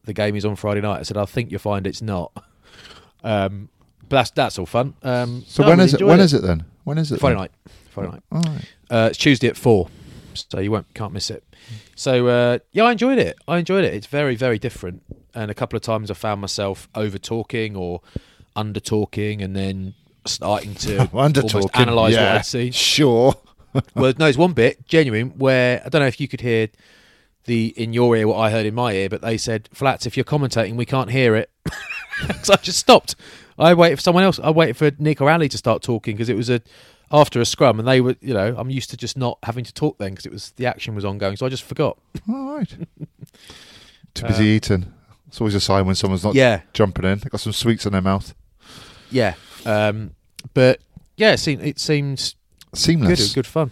the 0.05 0.13
game 0.13 0.37
is 0.37 0.45
on 0.45 0.55
Friday 0.57 0.81
night. 0.81 1.01
I 1.01 1.03
said, 1.03 1.17
I 1.17 1.25
think 1.25 1.51
you'll 1.51 1.61
find 1.61 1.87
it's 1.87 2.03
not. 2.03 2.33
Um, 3.25 3.69
but 4.09 4.17
that's 4.17 4.31
that's 4.31 4.59
all 4.59 4.67
fun. 4.67 4.95
Um, 5.03 5.45
So 5.47 5.63
no, 5.63 5.71
when 5.71 5.81
is 5.81 5.95
it? 5.95 6.03
When 6.05 6.21
is 6.21 6.35
it 6.35 6.43
then? 6.43 6.65
When 6.85 6.99
is 6.99 7.11
it? 7.11 7.21
Friday 7.21 7.35
then? 7.35 7.41
night. 7.43 7.53
Friday 7.91 8.11
night. 8.13 8.23
All 8.33 8.43
right. 8.43 8.65
Uh, 8.91 9.09
it's 9.11 9.19
Tuesday 9.19 9.49
at 9.49 9.57
four, 9.57 9.89
so 10.35 10.61
you 10.61 10.71
won't 10.71 10.93
can't 10.95 11.13
miss 11.13 11.31
it. 11.31 11.45
So 11.95 12.29
uh, 12.29 12.59
yeah, 12.73 12.85
I 12.85 12.93
enjoyed 12.93 13.19
it. 13.19 13.37
I 13.47 13.59
enjoyed 13.59 13.85
it. 13.85 13.95
It's 13.95 14.07
very 14.07 14.37
very 14.37 14.59
different, 14.59 15.03
and 15.35 15.51
a 15.51 15.55
couple 15.55 15.77
of 15.77 15.83
times 15.83 16.11
I 16.11 16.15
found 16.15 16.41
myself 16.41 16.89
over 16.95 17.19
talking 17.19 17.77
or 17.77 18.01
under 18.57 18.81
talking, 18.81 19.43
and 19.43 19.55
then 19.55 19.95
starting 20.27 20.75
to 20.75 21.09
Under 21.17 21.43
talking. 21.43 21.71
analyse 21.75 22.15
yeah, 22.15 22.33
what 22.33 22.39
I'd 22.39 22.47
see. 22.47 22.71
Sure. 22.71 23.35
well, 23.73 23.85
no, 23.95 24.11
there's 24.13 24.39
one 24.39 24.53
bit 24.53 24.87
genuine 24.87 25.31
where 25.39 25.83
I 25.85 25.89
don't 25.89 26.01
know 26.01 26.09
if 26.09 26.21
you 26.21 26.29
could 26.29 26.41
hear 26.41 26.69
the 27.45 27.69
in 27.77 27.93
your 27.93 28.17
ear 28.17 28.27
what 28.29 28.39
I 28.39 28.51
heard 28.51 28.67
in 28.67 28.75
my 28.75 28.93
ear, 28.93 29.09
but 29.09 29.23
they 29.23 29.37
said, 29.37 29.69
"Flats, 29.73 30.07
if 30.07 30.17
you're 30.17 30.25
commentating, 30.25 30.77
we 30.77 30.87
can't 30.87 31.11
hear 31.11 31.37
it." 31.37 31.51
so 32.43 32.55
I 32.55 32.57
just 32.57 32.79
stopped. 32.79 33.15
I 33.59 33.75
waited 33.75 33.97
for 33.97 34.03
someone 34.03 34.25
else. 34.25 34.41
I 34.43 34.51
waited 34.51 34.77
for 34.77 34.91
Nick 34.99 35.21
or 35.21 35.31
Ali 35.31 35.49
to 35.51 35.59
start 35.59 35.83
talking 35.83 36.17
because 36.17 36.29
it 36.29 36.37
was 36.37 36.49
a 36.51 36.63
after 37.13 37.41
a 37.41 37.45
scrum, 37.45 37.79
and 37.79 37.89
they 37.89 38.01
were, 38.01 38.17
you 38.21 38.35
know, 38.35 38.55
I'm 38.57 38.71
used 38.71 38.91
to 38.91 38.97
just 38.97 39.17
not 39.17 39.39
having 39.43 39.65
to 39.65 39.73
talk 39.75 39.99
then 39.99 40.11
because 40.11 40.27
it 40.27 40.33
was 40.33 40.53
the 40.53 40.67
action 40.67 40.95
was 40.95 41.05
ongoing, 41.05 41.37
so 41.37 41.47
I 41.47 41.49
just 41.49 41.63
forgot. 41.65 41.99
All 42.29 42.57
right. 42.59 42.77
Too 44.15 44.27
busy 44.27 44.45
eating. 44.45 44.93
It's 45.29 45.41
always 45.41 45.55
a 45.55 45.61
sign 45.61 45.87
when 45.87 45.95
someone's 45.95 46.25
not 46.25 46.35
Yeah, 46.35 46.63
jumping 46.73 47.05
in. 47.05 47.19
They 47.19 47.29
got 47.29 47.41
some 47.41 47.53
sweets 47.53 47.87
in 47.87 47.93
their 47.93 48.01
mouth. 48.03 48.35
yeah, 49.11 49.35
um, 49.65 50.13
but 50.55 50.81
yeah, 51.17 51.33
it 51.33 51.39
seemed 51.39 51.63
it 51.63 51.79
seems 51.79 52.35
good, 52.73 52.79
Seamless. 52.79 53.21
it 53.21 53.23
was 53.23 53.35
good 53.35 53.47
fun. 53.47 53.71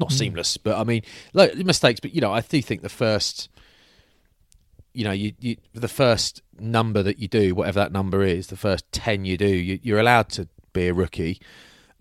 Not 0.00 0.10
seamless, 0.12 0.56
but 0.56 0.76
I 0.78 0.84
mean, 0.84 1.02
like 1.34 1.54
mistakes. 1.56 2.00
But 2.00 2.14
you 2.14 2.20
know, 2.20 2.32
I 2.32 2.40
do 2.40 2.60
think 2.60 2.82
the 2.82 2.88
first, 2.88 3.48
you 4.92 5.04
know, 5.04 5.12
you, 5.12 5.32
you 5.38 5.56
the 5.72 5.88
first 5.88 6.42
number 6.58 7.02
that 7.02 7.18
you 7.18 7.28
do, 7.28 7.54
whatever 7.54 7.78
that 7.80 7.92
number 7.92 8.22
is, 8.22 8.48
the 8.48 8.56
first 8.56 8.90
ten 8.92 9.24
you 9.24 9.36
do, 9.38 9.46
you, 9.46 9.78
you're 9.82 10.00
allowed 10.00 10.28
to 10.30 10.48
be 10.72 10.88
a 10.88 10.92
rookie, 10.94 11.40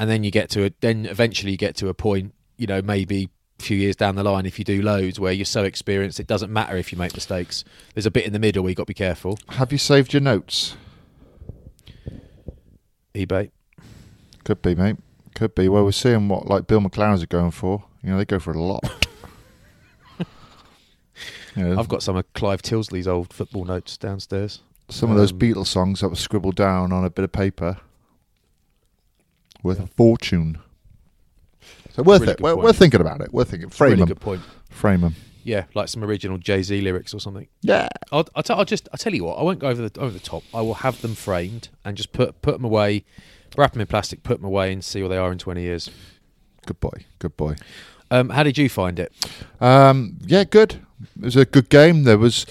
and 0.04 0.12
then 0.12 0.26
you 0.26 0.32
get 0.32 0.50
to 0.50 0.66
a, 0.66 0.72
then 0.82 1.06
eventually 1.06 1.54
you 1.54 1.58
get 1.58 1.78
to 1.78 1.88
a 1.88 1.94
point, 1.94 2.34
you 2.58 2.68
know, 2.68 2.82
maybe 2.82 3.30
a 3.58 3.64
few 3.64 3.78
years 3.78 3.96
down 3.96 4.16
the 4.16 4.24
line, 4.24 4.46
if 4.46 4.60
you 4.60 4.66
do 4.66 4.82
loads, 4.82 5.18
where 5.18 5.32
you're 5.32 5.46
so 5.46 5.64
experienced, 5.64 6.20
it 6.20 6.28
doesn't 6.28 6.52
matter 6.52 6.76
if 6.76 6.92
you 6.92 6.98
make 6.98 7.14
mistakes. 7.14 7.64
There's 7.94 8.06
a 8.06 8.12
bit 8.12 8.26
in 8.26 8.34
the 8.34 8.40
middle 8.40 8.64
where 8.64 8.72
you've 8.72 8.76
got 8.76 8.84
to 8.84 8.88
be 8.88 8.94
careful. 8.94 9.40
Have 9.48 9.72
you 9.72 9.78
saved 9.78 10.12
your 10.12 10.22
notes? 10.22 10.76
eBay. 13.16 13.52
Could 14.44 14.62
be, 14.62 14.76
mate. 14.76 14.98
Could 15.36 15.56
be. 15.56 15.70
Well, 15.70 15.86
we're 15.86 15.94
seeing 15.94 16.28
what 16.28 16.48
like 16.48 16.68
Bill 16.68 16.82
McLaren's 16.82 17.24
are 17.24 17.28
going 17.28 17.52
for. 17.52 17.86
You 18.04 18.10
know, 18.10 18.18
they 18.18 18.26
go 18.26 18.40
for 18.40 18.52
a 18.52 18.62
lot. 18.62 18.84
You 21.56 21.64
know, 21.64 21.80
I've 21.80 21.88
got 21.88 22.02
some 22.02 22.16
of 22.16 22.34
Clive 22.34 22.64
Tyldesley's 22.64 23.08
old 23.08 23.32
football 23.32 23.64
notes 23.64 23.96
downstairs. 23.96 24.62
some 24.90 25.12
of 25.12 25.18
those 25.18 25.32
um, 25.32 25.38
Beatles 25.38 25.68
songs 25.68 26.02
that 26.02 26.10
were 26.10 26.16
scribbled 26.16 26.56
down 26.56 26.92
on 26.92 27.06
a 27.06 27.12
bit 27.12 27.24
of 27.24 27.32
paper. 27.32 27.78
Worth 29.64 29.80
a 29.80 29.88
fortune. 29.88 30.60
So 31.96 32.04
worth 32.04 32.22
Really 32.22 32.34
it. 32.34 32.42
We're, 32.42 32.56
we're 32.56 32.74
thinking 32.74 33.02
about 33.02 33.22
it. 33.22 33.34
We're 33.34 33.46
thinking. 33.46 33.70
Frame 33.70 33.92
really 33.92 34.00
them. 34.02 34.08
good 34.10 34.22
point. 34.22 34.42
Frame 34.70 35.02
them. 35.02 35.16
Yeah, 35.46 35.66
like 35.74 35.90
some 35.90 36.04
original 36.04 36.38
Jay 36.38 36.62
Z 36.64 36.80
lyrics 36.82 37.14
or 37.14 37.20
something. 37.20 37.48
Yeah. 37.62 37.88
I'll, 38.12 38.28
I'll, 38.36 38.44
t- 38.44 38.54
I'll 38.54 38.66
just 38.66 38.88
I'll 38.92 38.98
tell 38.98 39.14
you 39.14 39.24
what. 39.24 39.38
I 39.38 39.44
won't 39.44 39.60
go 39.60 39.68
over 39.68 39.88
the 39.88 40.00
over 40.00 40.12
the 40.12 40.20
top. 40.20 40.44
I 40.54 40.62
will 40.62 40.76
have 40.76 41.02
them 41.02 41.16
framed 41.16 41.70
and 41.84 41.98
just 41.98 42.14
put 42.14 42.42
put 42.42 42.54
them 42.54 42.64
away, 42.66 43.04
wrap 43.58 43.74
them 43.74 43.82
in 43.82 43.88
plastic, 43.88 44.24
put 44.24 44.38
them 44.38 44.46
away, 44.46 44.72
and 44.72 44.84
see 44.84 45.02
where 45.02 45.10
they 45.10 45.18
are 45.18 45.32
in 45.32 45.38
twenty 45.38 45.64
years. 45.64 45.90
Good 46.66 46.80
boy. 46.80 47.06
Good 47.20 47.36
boy. 47.36 47.56
Um, 48.10 48.30
how 48.30 48.44
did 48.44 48.58
you 48.58 48.70
find 48.70 49.00
it? 49.00 49.12
Um, 49.60 50.18
yeah, 50.26 50.44
good. 50.44 50.86
It 51.18 51.26
was 51.26 51.36
a 51.36 51.46
good 51.46 51.70
game. 51.70 52.04
There 52.04 52.18
was, 52.18 52.46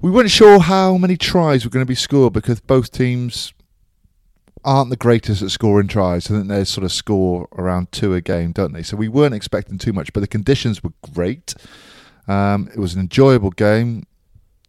we 0.00 0.10
weren't 0.10 0.30
sure 0.30 0.60
how 0.60 0.96
many 0.98 1.16
tries 1.16 1.64
were 1.64 1.70
going 1.70 1.84
to 1.84 1.88
be 1.88 1.94
scored 1.94 2.32
because 2.32 2.60
both 2.60 2.92
teams 2.92 3.52
aren't 4.66 4.90
the 4.90 4.96
greatest 4.96 5.42
at 5.42 5.50
scoring 5.52 5.86
tries. 5.86 6.28
I 6.28 6.34
think 6.34 6.48
they 6.48 6.64
sort 6.64 6.84
of 6.84 6.92
score 6.92 7.48
around 7.52 7.92
two 7.92 8.12
a 8.14 8.20
game, 8.20 8.50
don't 8.50 8.72
they? 8.72 8.82
So 8.82 8.96
we 8.96 9.08
weren't 9.08 9.34
expecting 9.34 9.78
too 9.78 9.92
much, 9.92 10.12
but 10.12 10.20
the 10.20 10.26
conditions 10.26 10.82
were 10.82 10.92
great. 11.14 11.54
Um, 12.26 12.68
it 12.74 12.78
was 12.78 12.92
an 12.94 13.00
enjoyable 13.00 13.50
game. 13.50 14.06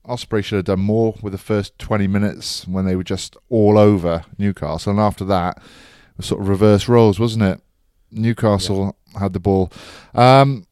Osprey 0.06 0.44
should 0.44 0.58
have 0.58 0.66
done 0.66 0.80
more 0.80 1.16
with 1.22 1.34
the 1.34 1.40
first 1.40 1.78
20 1.80 2.08
minutes 2.08 2.68
when 2.68 2.86
they 2.86 2.96
were 2.96 3.04
just 3.04 3.36
all 3.50 3.78
over 3.78 4.24
Newcastle. 4.38 4.92
And 4.92 5.00
after 5.00 5.26
that, 5.26 5.58
it 5.58 6.18
was 6.18 6.28
sort 6.28 6.42
of 6.42 6.48
reverse 6.48 6.88
roles, 6.88 7.20
wasn't 7.20 7.44
it? 7.44 7.60
Newcastle 8.12 8.96
had 9.20 9.34
the 9.34 9.40
ball. 9.40 9.72
Um, 10.14 10.68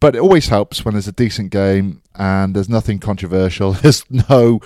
but 0.00 0.16
it 0.16 0.20
always 0.20 0.48
helps 0.48 0.84
when 0.84 0.94
there's 0.94 1.06
a 1.06 1.12
decent 1.12 1.50
game 1.50 2.02
and 2.14 2.56
there's 2.56 2.68
nothing 2.68 2.98
controversial. 2.98 3.72
There's 3.82 4.04
no 4.10 4.60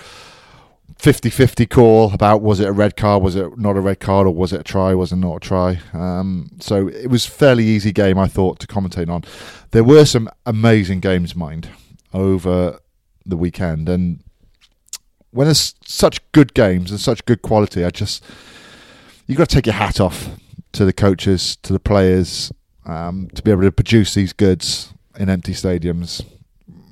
50 0.99 1.31
50 1.31 1.67
call 1.67 2.13
about 2.13 2.41
was 2.43 2.59
it 2.59 2.69
a 2.69 2.73
red 2.73 2.97
card, 2.97 3.23
was 3.23 3.37
it 3.37 3.59
not 3.59 3.77
a 3.77 3.81
red 3.81 4.01
card, 4.01 4.27
or 4.27 4.35
was 4.35 4.53
it 4.53 4.61
a 4.61 4.65
try, 4.65 4.95
was 4.95 5.13
it 5.13 5.17
not 5.17 5.37
a 5.37 5.41
try. 5.41 5.81
Um, 5.93 6.51
so 6.59 6.89
it 6.89 7.09
was 7.09 7.27
fairly 7.27 7.65
easy 7.65 7.93
game, 7.93 8.19
I 8.19 8.29
thought, 8.29 8.59
to 8.61 8.67
commentate 8.67 9.09
on. 9.09 9.23
There 9.73 9.85
were 9.85 10.05
some 10.05 10.29
amazing 10.47 11.01
games, 11.01 11.37
mind, 11.37 11.69
over 12.13 12.81
the 13.25 13.37
weekend. 13.37 13.89
And 13.89 14.23
when 15.31 15.47
there's 15.47 15.75
such 15.85 16.21
good 16.33 16.55
games 16.55 16.91
and 16.91 16.99
such 16.99 17.25
good 17.27 17.43
quality, 17.43 17.85
I 17.85 17.91
just, 17.91 18.25
you've 19.27 19.39
got 19.39 19.51
to 19.51 19.55
take 19.55 19.67
your 19.67 19.75
hat 19.75 20.01
off 20.01 20.31
to 20.73 20.85
the 20.85 20.95
coaches, 20.95 21.57
to 21.57 21.73
the 21.73 21.81
players, 21.81 22.51
um, 22.87 23.29
to 23.35 23.43
be 23.43 23.51
able 23.51 23.63
to 23.63 23.73
produce 23.73 24.15
these 24.15 24.33
goods 24.33 24.93
in 25.19 25.29
empty 25.29 25.53
stadiums 25.53 26.25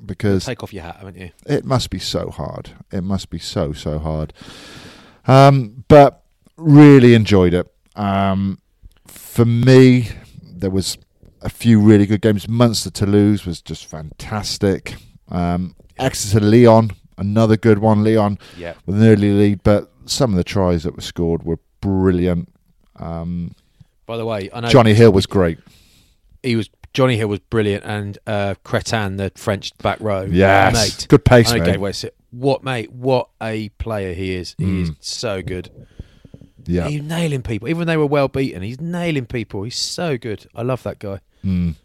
because 0.05 0.45
Take 0.45 0.63
off 0.63 0.73
your 0.73 0.83
hat, 0.83 0.97
haven't 0.97 1.17
you? 1.17 1.31
it 1.45 1.65
must 1.65 1.89
be 1.89 1.99
so 1.99 2.29
hard. 2.29 2.71
It 2.91 3.01
must 3.03 3.29
be 3.29 3.39
so 3.39 3.73
so 3.73 3.99
hard. 3.99 4.33
Um, 5.27 5.83
but 5.87 6.23
really 6.57 7.13
enjoyed 7.15 7.53
it. 7.53 7.67
Um, 7.95 8.59
for 9.07 9.45
me, 9.45 10.09
there 10.43 10.69
was 10.69 10.97
a 11.41 11.49
few 11.49 11.79
really 11.79 12.05
good 12.05 12.21
games. 12.21 12.47
Munster 12.47 12.89
Toulouse 12.89 13.45
was 13.45 13.61
just 13.61 13.85
fantastic. 13.85 14.95
Um, 15.29 15.75
Exeter 15.97 16.39
Lyon, 16.39 16.91
another 17.17 17.57
good 17.57 17.79
one. 17.79 18.03
Lyon 18.03 18.37
Yeah. 18.57 18.73
with 18.85 19.01
an 19.01 19.07
early 19.07 19.31
lead, 19.33 19.63
but 19.63 19.91
some 20.05 20.31
of 20.31 20.37
the 20.37 20.43
tries 20.43 20.83
that 20.83 20.95
were 20.95 21.01
scored 21.01 21.43
were 21.43 21.59
brilliant. 21.81 22.49
Um, 22.97 23.55
By 24.05 24.17
the 24.17 24.25
way, 24.25 24.49
I 24.53 24.59
know 24.61 24.69
Jonny 24.69 24.93
Hill 24.93 25.11
was 25.11 25.25
great. 25.25 25.57
He 26.43 26.55
was 26.55 26.69
Jonny 26.95 27.17
Hill 27.17 27.27
was 27.27 27.39
brilliant, 27.39 27.83
and 27.83 28.17
uh, 28.25 28.55
Cretan, 28.63 29.17
the 29.17 29.31
French 29.35 29.77
back 29.79 29.99
row. 29.99 30.21
Yes, 30.23 30.73
mate. 30.73 31.07
good 31.09 31.25
pace, 31.25 31.51
I 31.51 31.59
mate. 31.59 31.65
Gateway. 31.65 31.91
What 32.31 32.63
mate? 32.63 32.91
What 32.91 33.29
a 33.41 33.67
player 33.69 34.13
he 34.13 34.33
is. 34.33 34.55
He 34.57 34.81
is 34.81 34.91
Mm. 34.91 34.95
so 35.01 35.41
good. 35.41 35.69
Yeah, 36.65 36.87
He's 36.87 37.01
nailing 37.03 37.43
people. 37.43 37.67
Even 37.67 37.79
when 37.79 37.87
they 37.87 37.97
were 37.97 38.05
well 38.07 38.27
beaten, 38.29 38.63
he's 38.63 38.79
nailing 38.81 39.25
people. 39.25 39.63
He's 39.63 39.77
so 39.77 40.17
good. 40.17 40.47
I 40.55 40.61
love 40.63 40.81
that 40.83 40.97
guy. 40.99 41.19
Mm. 41.45 41.75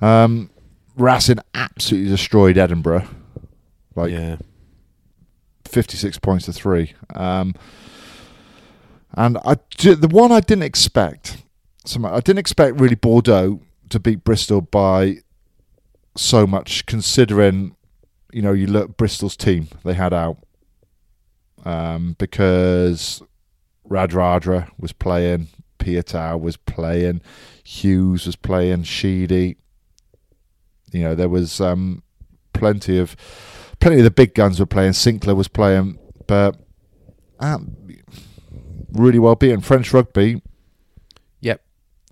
Um, 0.00 0.50
Racing 0.94 1.38
absolutely 1.54 2.10
destroyed 2.10 2.58
Edinburgh, 2.58 3.08
like 3.96 4.10
yeah. 4.12 4.36
56 5.64 6.18
points 6.18 6.44
to 6.44 6.52
three. 6.52 6.92
Um, 7.14 7.54
and 9.14 9.38
I, 9.38 9.54
the 9.78 10.08
one 10.10 10.30
I 10.32 10.40
didn't 10.40 10.64
expect, 10.64 11.38
so 11.86 12.04
I 12.04 12.20
didn't 12.20 12.38
expect 12.40 12.78
really 12.78 12.94
Bordeaux 12.94 13.60
to 13.92 14.00
beat 14.00 14.24
Bristol 14.24 14.60
by 14.60 15.18
so 16.16 16.46
much, 16.46 16.86
considering, 16.86 17.76
you 18.32 18.42
know, 18.42 18.52
you 18.52 18.66
look 18.66 18.96
Bristol's 18.96 19.36
team 19.36 19.68
they 19.84 19.94
had 19.94 20.12
out, 20.12 20.38
um, 21.64 22.16
because 22.18 23.22
Radradra 23.88 24.68
was 24.78 24.92
playing, 24.92 25.48
Piutau 25.78 26.40
was 26.40 26.56
playing, 26.56 27.20
Hughes 27.64 28.26
was 28.26 28.36
playing, 28.36 28.84
Sheedy. 28.84 29.56
You 30.92 31.02
know, 31.02 31.14
there 31.14 31.28
was 31.28 31.60
um, 31.60 32.02
plenty 32.52 32.98
of 32.98 33.16
plenty 33.80 33.98
of 33.98 34.04
the 34.04 34.10
big 34.10 34.34
guns 34.34 34.60
were 34.60 34.66
playing. 34.66 34.92
Sinclair 34.92 35.34
was 35.34 35.48
playing, 35.48 35.98
but 36.26 36.56
um, 37.40 37.76
really 38.92 39.18
well 39.18 39.34
beaten. 39.34 39.60
French 39.60 39.92
rugby. 39.92 40.42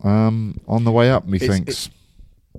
Um, 0.02 0.60
on 0.66 0.84
the 0.84 0.92
way 0.92 1.10
up, 1.10 1.26
methinks. 1.26 1.90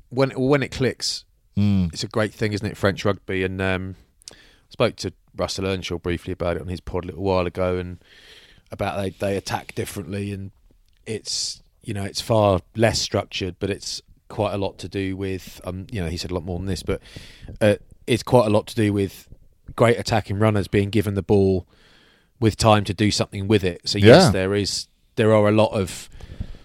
When 0.09 0.31
when 0.31 0.63
it 0.63 0.71
clicks, 0.71 1.25
Mm. 1.57 1.91
it's 1.93 2.03
a 2.03 2.07
great 2.07 2.33
thing, 2.33 2.53
isn't 2.53 2.65
it? 2.65 2.77
French 2.77 3.03
rugby, 3.03 3.43
and 3.43 3.61
um, 3.61 3.95
I 4.31 4.35
spoke 4.69 4.95
to 4.97 5.11
Russell 5.35 5.65
Earnshaw 5.65 5.97
briefly 5.97 6.31
about 6.33 6.55
it 6.55 6.61
on 6.61 6.67
his 6.69 6.79
pod 6.79 7.03
a 7.03 7.07
little 7.07 7.23
while 7.23 7.45
ago, 7.45 7.77
and 7.77 8.01
about 8.71 8.97
they 9.01 9.09
they 9.09 9.35
attack 9.37 9.75
differently, 9.75 10.31
and 10.31 10.51
it's 11.05 11.61
you 11.83 11.93
know 11.93 12.03
it's 12.03 12.21
far 12.21 12.61
less 12.75 12.99
structured, 12.99 13.55
but 13.59 13.69
it's 13.69 14.01
quite 14.29 14.53
a 14.53 14.57
lot 14.57 14.77
to 14.77 14.87
do 14.87 15.17
with 15.17 15.59
um 15.65 15.87
you 15.91 15.99
know 16.01 16.07
he 16.07 16.15
said 16.15 16.31
a 16.31 16.33
lot 16.33 16.45
more 16.45 16.57
than 16.57 16.67
this, 16.67 16.83
but 16.83 17.01
uh, 17.59 17.75
it's 18.07 18.23
quite 18.23 18.47
a 18.47 18.49
lot 18.49 18.65
to 18.67 18.75
do 18.75 18.93
with 18.93 19.27
great 19.75 19.97
attacking 19.99 20.39
runners 20.39 20.67
being 20.69 20.89
given 20.89 21.15
the 21.15 21.21
ball 21.21 21.67
with 22.39 22.55
time 22.55 22.83
to 22.85 22.93
do 22.93 23.11
something 23.11 23.47
with 23.47 23.63
it. 23.63 23.81
So 23.87 23.97
yes, 23.97 24.25
Yeah. 24.25 24.29
there 24.31 24.53
is 24.55 24.87
there 25.17 25.33
are 25.33 25.47
a 25.49 25.51
lot 25.51 25.71
of 25.73 26.09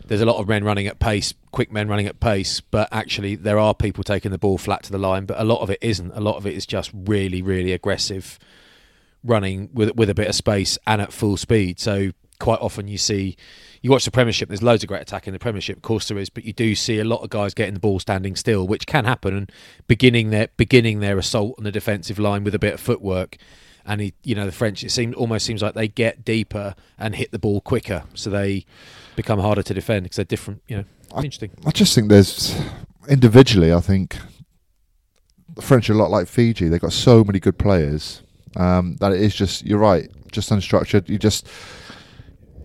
there's 0.06 0.20
a 0.20 0.26
lot 0.26 0.36
of 0.36 0.48
men 0.48 0.64
running 0.64 0.86
at 0.86 0.98
pace, 0.98 1.34
quick 1.50 1.72
men 1.72 1.88
running 1.88 2.06
at 2.06 2.20
pace, 2.20 2.60
but 2.60 2.88
actually 2.92 3.34
there 3.34 3.58
are 3.58 3.74
people 3.74 4.04
taking 4.04 4.30
the 4.30 4.38
ball 4.38 4.58
flat 4.58 4.82
to 4.84 4.92
the 4.92 4.98
line, 4.98 5.26
but 5.26 5.40
a 5.40 5.44
lot 5.44 5.60
of 5.60 5.70
it 5.70 5.78
isn't. 5.80 6.12
A 6.14 6.20
lot 6.20 6.36
of 6.36 6.46
it 6.46 6.54
is 6.54 6.66
just 6.66 6.90
really, 6.94 7.42
really 7.42 7.72
aggressive 7.72 8.38
running 9.24 9.68
with 9.72 9.94
with 9.96 10.08
a 10.08 10.14
bit 10.14 10.28
of 10.28 10.34
space 10.34 10.78
and 10.86 11.02
at 11.02 11.12
full 11.12 11.36
speed. 11.36 11.80
So 11.80 12.12
quite 12.38 12.60
often 12.60 12.86
you 12.86 12.98
see 12.98 13.36
you 13.82 13.90
watch 13.90 14.04
the 14.04 14.10
Premiership. 14.10 14.48
There's 14.48 14.62
loads 14.62 14.82
of 14.82 14.88
great 14.88 15.02
attack 15.02 15.26
in 15.26 15.32
the 15.32 15.38
Premiership, 15.38 15.76
of 15.76 15.82
course 15.82 16.08
there 16.08 16.18
is, 16.18 16.30
but 16.30 16.44
you 16.44 16.52
do 16.52 16.74
see 16.74 16.98
a 16.98 17.04
lot 17.04 17.22
of 17.22 17.30
guys 17.30 17.54
getting 17.54 17.74
the 17.74 17.80
ball 17.80 17.98
standing 17.98 18.36
still, 18.36 18.66
which 18.66 18.86
can 18.86 19.04
happen, 19.04 19.36
and 19.36 19.52
beginning 19.86 20.30
their 20.30 20.48
beginning 20.56 21.00
their 21.00 21.18
assault 21.18 21.54
on 21.58 21.64
the 21.64 21.72
defensive 21.72 22.18
line 22.18 22.44
with 22.44 22.54
a 22.54 22.58
bit 22.58 22.74
of 22.74 22.80
footwork. 22.80 23.36
And 23.88 24.00
he, 24.00 24.14
you 24.24 24.34
know, 24.34 24.46
the 24.46 24.52
French. 24.52 24.82
It 24.82 24.90
seems 24.90 25.14
almost 25.14 25.46
seems 25.46 25.62
like 25.62 25.74
they 25.74 25.86
get 25.86 26.24
deeper 26.24 26.74
and 26.98 27.14
hit 27.14 27.30
the 27.30 27.38
ball 27.38 27.60
quicker, 27.60 28.04
so 28.14 28.30
they 28.30 28.66
become 29.16 29.40
harder 29.40 29.62
to 29.62 29.74
defend 29.74 30.04
because 30.04 30.16
they're 30.16 30.24
different. 30.24 30.62
You 30.68 30.76
know, 30.78 30.84
interesting. 31.16 31.50
I 31.66 31.70
just 31.70 31.94
think 31.94 32.08
there's 32.08 32.54
individually. 33.08 33.72
I 33.72 33.80
think 33.80 34.16
the 35.54 35.62
French 35.62 35.88
are 35.90 35.94
a 35.94 35.96
lot 35.96 36.10
like 36.10 36.28
Fiji. 36.28 36.68
They've 36.68 36.80
got 36.80 36.92
so 36.92 37.24
many 37.24 37.40
good 37.40 37.58
players 37.58 38.22
um, 38.56 38.96
that 39.00 39.12
it 39.12 39.20
is 39.20 39.34
just. 39.34 39.64
You're 39.64 39.78
right, 39.78 40.08
just 40.30 40.50
unstructured. 40.50 41.08
You 41.08 41.18
just 41.18 41.48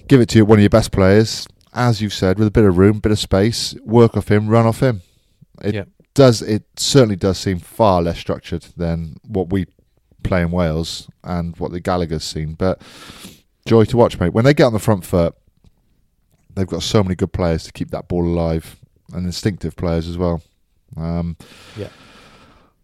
give 0.08 0.22
it 0.22 0.30
to 0.30 0.42
one 0.44 0.60
of 0.60 0.64
your 0.64 0.70
best 0.70 0.92
players, 0.92 1.48
as 1.74 2.02
you've 2.02 2.14
said, 2.14 2.38
with 2.38 2.48
a 2.48 2.52
bit 2.52 2.66
of 2.66 2.78
room, 2.78 3.00
bit 3.00 3.12
of 3.12 3.20
space. 3.20 3.74
Work 3.86 4.18
off 4.18 4.30
him, 4.30 4.48
run 4.48 4.66
off 4.68 4.82
him. 4.82 5.02
It 5.64 5.74
Yeah. 5.76 5.84
does. 6.14 6.42
It 6.42 6.64
certainly 6.76 7.16
does 7.16 7.38
seem 7.38 7.60
far 7.60 8.02
less 8.02 8.20
structured 8.20 8.66
than 8.76 9.16
what 9.28 9.50
we 9.52 9.66
play 10.24 10.42
in 10.42 10.52
Wales 10.52 11.08
and 11.24 11.56
what 11.58 11.72
the 11.72 11.80
Gallagher's 11.80 12.24
seen. 12.24 12.54
But 12.56 12.82
joy 13.66 13.86
to 13.86 13.98
watch, 13.98 14.20
mate. 14.20 14.34
When 14.34 14.44
they 14.46 14.54
get 14.54 14.66
on 14.66 14.74
the 14.74 14.80
front 14.80 15.06
foot, 15.06 15.34
they've 16.56 16.68
got 16.68 16.84
so 16.84 17.04
many 17.04 17.16
good 17.16 17.34
players 17.34 17.64
to 17.64 17.72
keep 17.72 17.92
that 17.92 18.08
ball 18.08 18.26
alive 18.26 18.78
and 19.14 19.26
instinctive 19.26 19.76
players 19.76 20.08
as 20.08 20.18
well. 20.18 20.42
Um, 20.98 21.38
Yeah. 21.78 21.90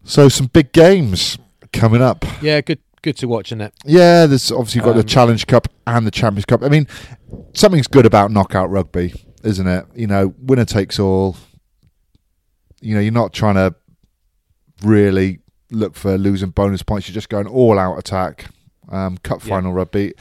So 0.03 0.29
some 0.29 0.47
big 0.47 0.71
games 0.71 1.37
coming 1.73 2.01
up. 2.01 2.23
Yeah, 2.41 2.61
good, 2.61 2.79
good 3.01 3.17
to 3.17 3.27
watch, 3.27 3.49
isn't 3.49 3.59
it? 3.61 3.73
Yeah, 3.85 4.25
there's 4.25 4.51
obviously 4.51 4.81
got 4.81 4.93
the 4.93 5.01
Um, 5.01 5.05
Challenge 5.05 5.45
Cup 5.47 5.67
and 5.85 6.07
the 6.07 6.11
Champions 6.11 6.45
Cup. 6.45 6.63
I 6.63 6.69
mean, 6.69 6.87
something's 7.53 7.87
good 7.87 8.05
about 8.05 8.31
knockout 8.31 8.69
rugby, 8.69 9.13
isn't 9.43 9.67
it? 9.67 9.85
You 9.95 10.07
know, 10.07 10.33
winner 10.39 10.63
takes 10.65 10.97
all. 10.99 11.35
You 12.79 12.95
know, 12.95 13.01
you're 13.01 13.11
not 13.11 13.33
trying 13.33 13.55
to 13.55 13.75
really 14.83 15.39
look 15.71 15.95
for 15.95 16.17
losing 16.17 16.51
bonus 16.51 16.83
points. 16.83 17.07
You're 17.09 17.13
just 17.15 17.29
going 17.29 17.47
all 17.47 17.77
out 17.77 17.97
attack. 17.97 18.45
Um, 18.89 19.17
cup 19.17 19.43
Yeah. 19.43 19.49
final 19.55 19.73
rugby. 19.73 20.13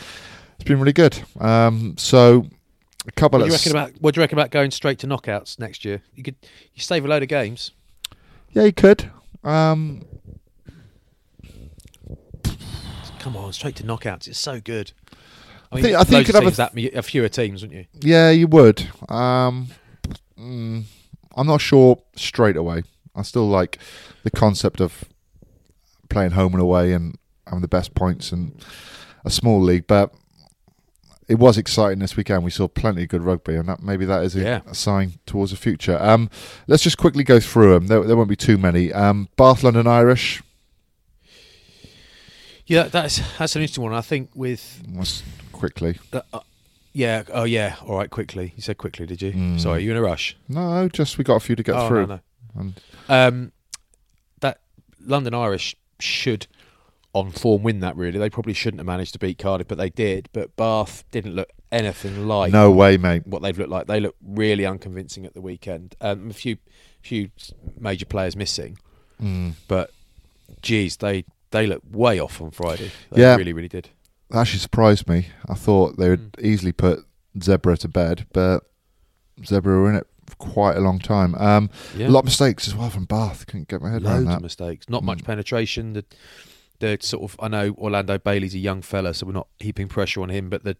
It's 0.59 0.65
been 0.65 0.81
really 0.81 0.93
good. 0.93 1.23
Um, 1.39 1.95
so 1.97 2.47
a 3.07 3.13
couple 3.13 3.39
What 3.41 3.47
do 3.47 3.51
you 3.51 3.55
of 3.55 3.61
reckon 3.61 3.73
about 3.73 3.93
what 4.03 4.15
do 4.15 4.19
you 4.19 4.23
reckon 4.23 4.39
about 4.39 4.51
going 4.51 4.71
straight 4.71 4.99
to 5.01 5.07
knockouts 5.07 5.59
next 5.59 5.85
year? 5.85 6.03
You 6.15 6.23
could 6.23 6.37
you 6.75 6.83
save 6.83 7.05
a 7.05 7.09
load 7.09 7.23
of 7.23 7.29
games. 7.29 7.71
yeah, 8.53 8.65
you 8.65 8.73
could. 8.73 9.11
Um, 9.45 10.03
Come 13.19 13.37
on, 13.37 13.53
straight 13.53 13.75
to 13.77 13.83
knockouts. 13.83 14.29
It's 14.29 14.39
so 14.39 14.61
good. 14.61 14.93
I 15.73 15.81
think- 15.83 15.97
I 15.97 16.05
think 16.05 16.21
you 16.29 16.33
could 16.33 16.45
have 16.45 16.53
a 16.53 16.57
that 16.57 16.95
a 16.95 17.03
fewer 17.03 17.29
teams, 17.29 17.63
wouldn't 17.63 17.81
you? 17.81 17.87
Yeah, 18.09 18.31
you 18.31 18.47
would. 18.47 18.89
Um, 19.09 19.69
mm, 20.39 20.85
I'm 21.35 21.47
not 21.47 21.61
sure 21.61 22.01
straight 22.15 22.57
away. 22.57 22.85
I 23.17 23.23
still 23.23 23.49
like 23.49 23.79
the 24.23 24.31
concept 24.31 24.81
of 24.81 25.05
playing 26.09 26.33
home 26.33 26.53
and 26.53 26.63
away 26.63 26.93
and 26.93 27.19
having 27.47 27.63
the 27.63 27.69
best 27.69 27.95
points 27.95 28.31
and 28.31 28.65
a 29.25 29.31
small 29.31 29.61
league, 29.61 29.87
but 29.89 30.15
it 31.29 31.39
was 31.39 31.59
exciting 31.59 31.99
this 31.99 32.17
weekend. 32.17 32.45
We 32.45 32.51
saw 32.51 32.69
plenty 32.69 33.03
of 33.03 33.09
good 33.09 33.23
rugby, 33.23 33.57
and 33.57 33.69
that 33.69 33.83
maybe 33.83 34.05
that 34.05 34.23
is 34.23 34.37
a, 34.37 34.41
Yeah. 34.41 34.61
a 34.67 34.75
sign 34.75 35.15
towards 35.27 35.51
the 35.51 35.57
future. 35.57 35.99
Um, 36.01 36.31
let's 36.67 36.83
just 36.83 36.99
quickly 36.99 37.25
go 37.25 37.41
through 37.41 37.75
them. 37.75 37.87
There, 37.89 38.05
there 38.05 38.17
won't 38.17 38.29
be 38.29 38.37
too 38.37 38.59
many. 38.59 38.93
Um, 38.93 39.29
Bath, 39.37 39.63
London 39.63 39.87
Irish. 39.87 40.43
Yeah, 42.67 42.85
that's 42.85 43.21
that's 43.39 43.55
an 43.55 43.63
interesting 43.63 43.85
one. 43.85 43.95
I 43.95 44.01
think 44.01 44.31
with 44.35 44.83
quickly. 45.53 45.99
uh, 46.13 46.21
uh, 46.33 46.41
yeah, 46.93 47.23
oh 47.33 47.45
yeah, 47.45 47.77
all 47.87 47.97
right, 47.97 48.11
quickly. 48.11 48.53
You 48.57 48.63
said 48.63 48.79
quickly, 48.79 49.07
did 49.07 49.23
you? 49.23 49.33
Mm. 49.33 49.61
Sorry, 49.61 49.85
you 49.85 49.91
in 49.93 49.97
a 49.97 50.03
rush? 50.03 50.37
No, 50.49 50.89
just 50.89 51.19
we 51.19 51.25
got 51.25 51.37
a 51.37 51.41
few 51.41 51.55
to 51.55 51.63
get 51.63 51.77
oh, 51.77 51.89
through. 51.89 52.07
No, 52.07 52.21
no. 52.57 52.73
Um, 53.09 53.53
that 54.41 54.61
London 55.05 55.35
Irish 55.35 55.77
should, 56.01 56.47
on 57.17 57.31
form, 57.31 57.63
win 57.63 57.81
that. 57.81 57.97
Really, 57.97 58.19
they 58.19 58.31
probably 58.31 58.53
shouldn't 58.53 58.79
have 58.81 58.87
managed 58.87 59.13
to 59.15 59.19
beat 59.19 59.39
Cardiff, 59.39 59.69
but 59.69 59.79
they 59.79 59.91
did. 59.91 60.29
But 60.33 60.55
Bath 60.57 61.05
didn't 61.11 61.35
look 61.35 61.51
anything 61.73 62.29
like 62.29 62.53
no 62.53 62.71
way, 62.71 62.97
mate. 62.97 63.27
what 63.27 63.43
they've 63.43 63.59
looked 63.59 63.71
like. 63.71 63.87
They 63.87 64.01
look 64.01 64.15
really 64.25 64.65
unconvincing 64.67 65.25
at 65.27 65.35
the 65.35 65.41
weekend. 65.41 65.95
Um, 66.01 66.31
a 66.31 66.35
few 66.35 66.57
few 67.03 67.31
major 67.79 68.05
players 68.07 68.37
missing, 68.37 68.79
Mm. 69.23 69.53
but 69.69 69.91
geez, 70.63 70.97
they 70.99 71.25
they 71.53 71.67
look 71.67 71.83
way 71.91 72.19
off 72.19 72.41
on 72.43 72.51
Friday. 72.51 72.91
They 73.11 73.23
Yeah. 73.23 73.37
really, 73.37 73.53
really 73.53 73.69
did. 73.69 73.89
That 74.31 74.41
actually 74.41 74.59
surprised 74.59 75.09
me. 75.09 75.29
I 75.49 75.55
thought 75.55 75.97
they 75.97 76.09
would 76.09 76.33
Mm. 76.33 76.45
easily 76.45 76.73
put 76.73 77.05
Zebre 77.39 77.79
to 77.79 77.89
bed, 77.89 78.27
but 78.33 78.65
Zebre 79.43 79.65
were 79.67 79.91
in 79.91 79.97
it 79.97 80.07
for 80.29 80.35
quite 80.37 80.77
a 80.77 80.81
long 80.81 80.99
time. 80.99 81.35
Um, 81.37 81.71
Yeah. 81.97 82.09
A 82.09 82.11
lot 82.11 82.21
of 82.21 82.25
mistakes 82.27 82.67
as 82.67 82.75
well 82.75 82.91
from 82.91 83.05
Bath. 83.05 83.47
Couldn't 83.47 83.69
get 83.69 83.81
my 83.81 83.91
head 83.91 84.03
around 84.03 84.15
Loads 84.15 84.27
that. 84.27 84.37
of 84.39 84.43
mistakes. 84.43 84.89
Not 84.89 85.05
much 85.05 85.19
Mm. 85.19 85.25
penetration. 85.25 85.93
The 85.93 86.05
the 86.81 86.99
sort 87.01 87.23
of 87.31 87.37
I 87.41 87.49
know 87.49 87.75
Orlando 87.79 88.19
Bailey's 88.19 88.55
a 88.55 88.59
young 88.59 88.83
fella, 88.83 89.15
so 89.15 89.27
we're 89.27 89.33
not 89.33 89.49
heaping 89.59 89.89
pressure 89.89 90.23
on 90.23 90.29
him. 90.31 90.49
But 90.51 90.65
the 90.65 90.77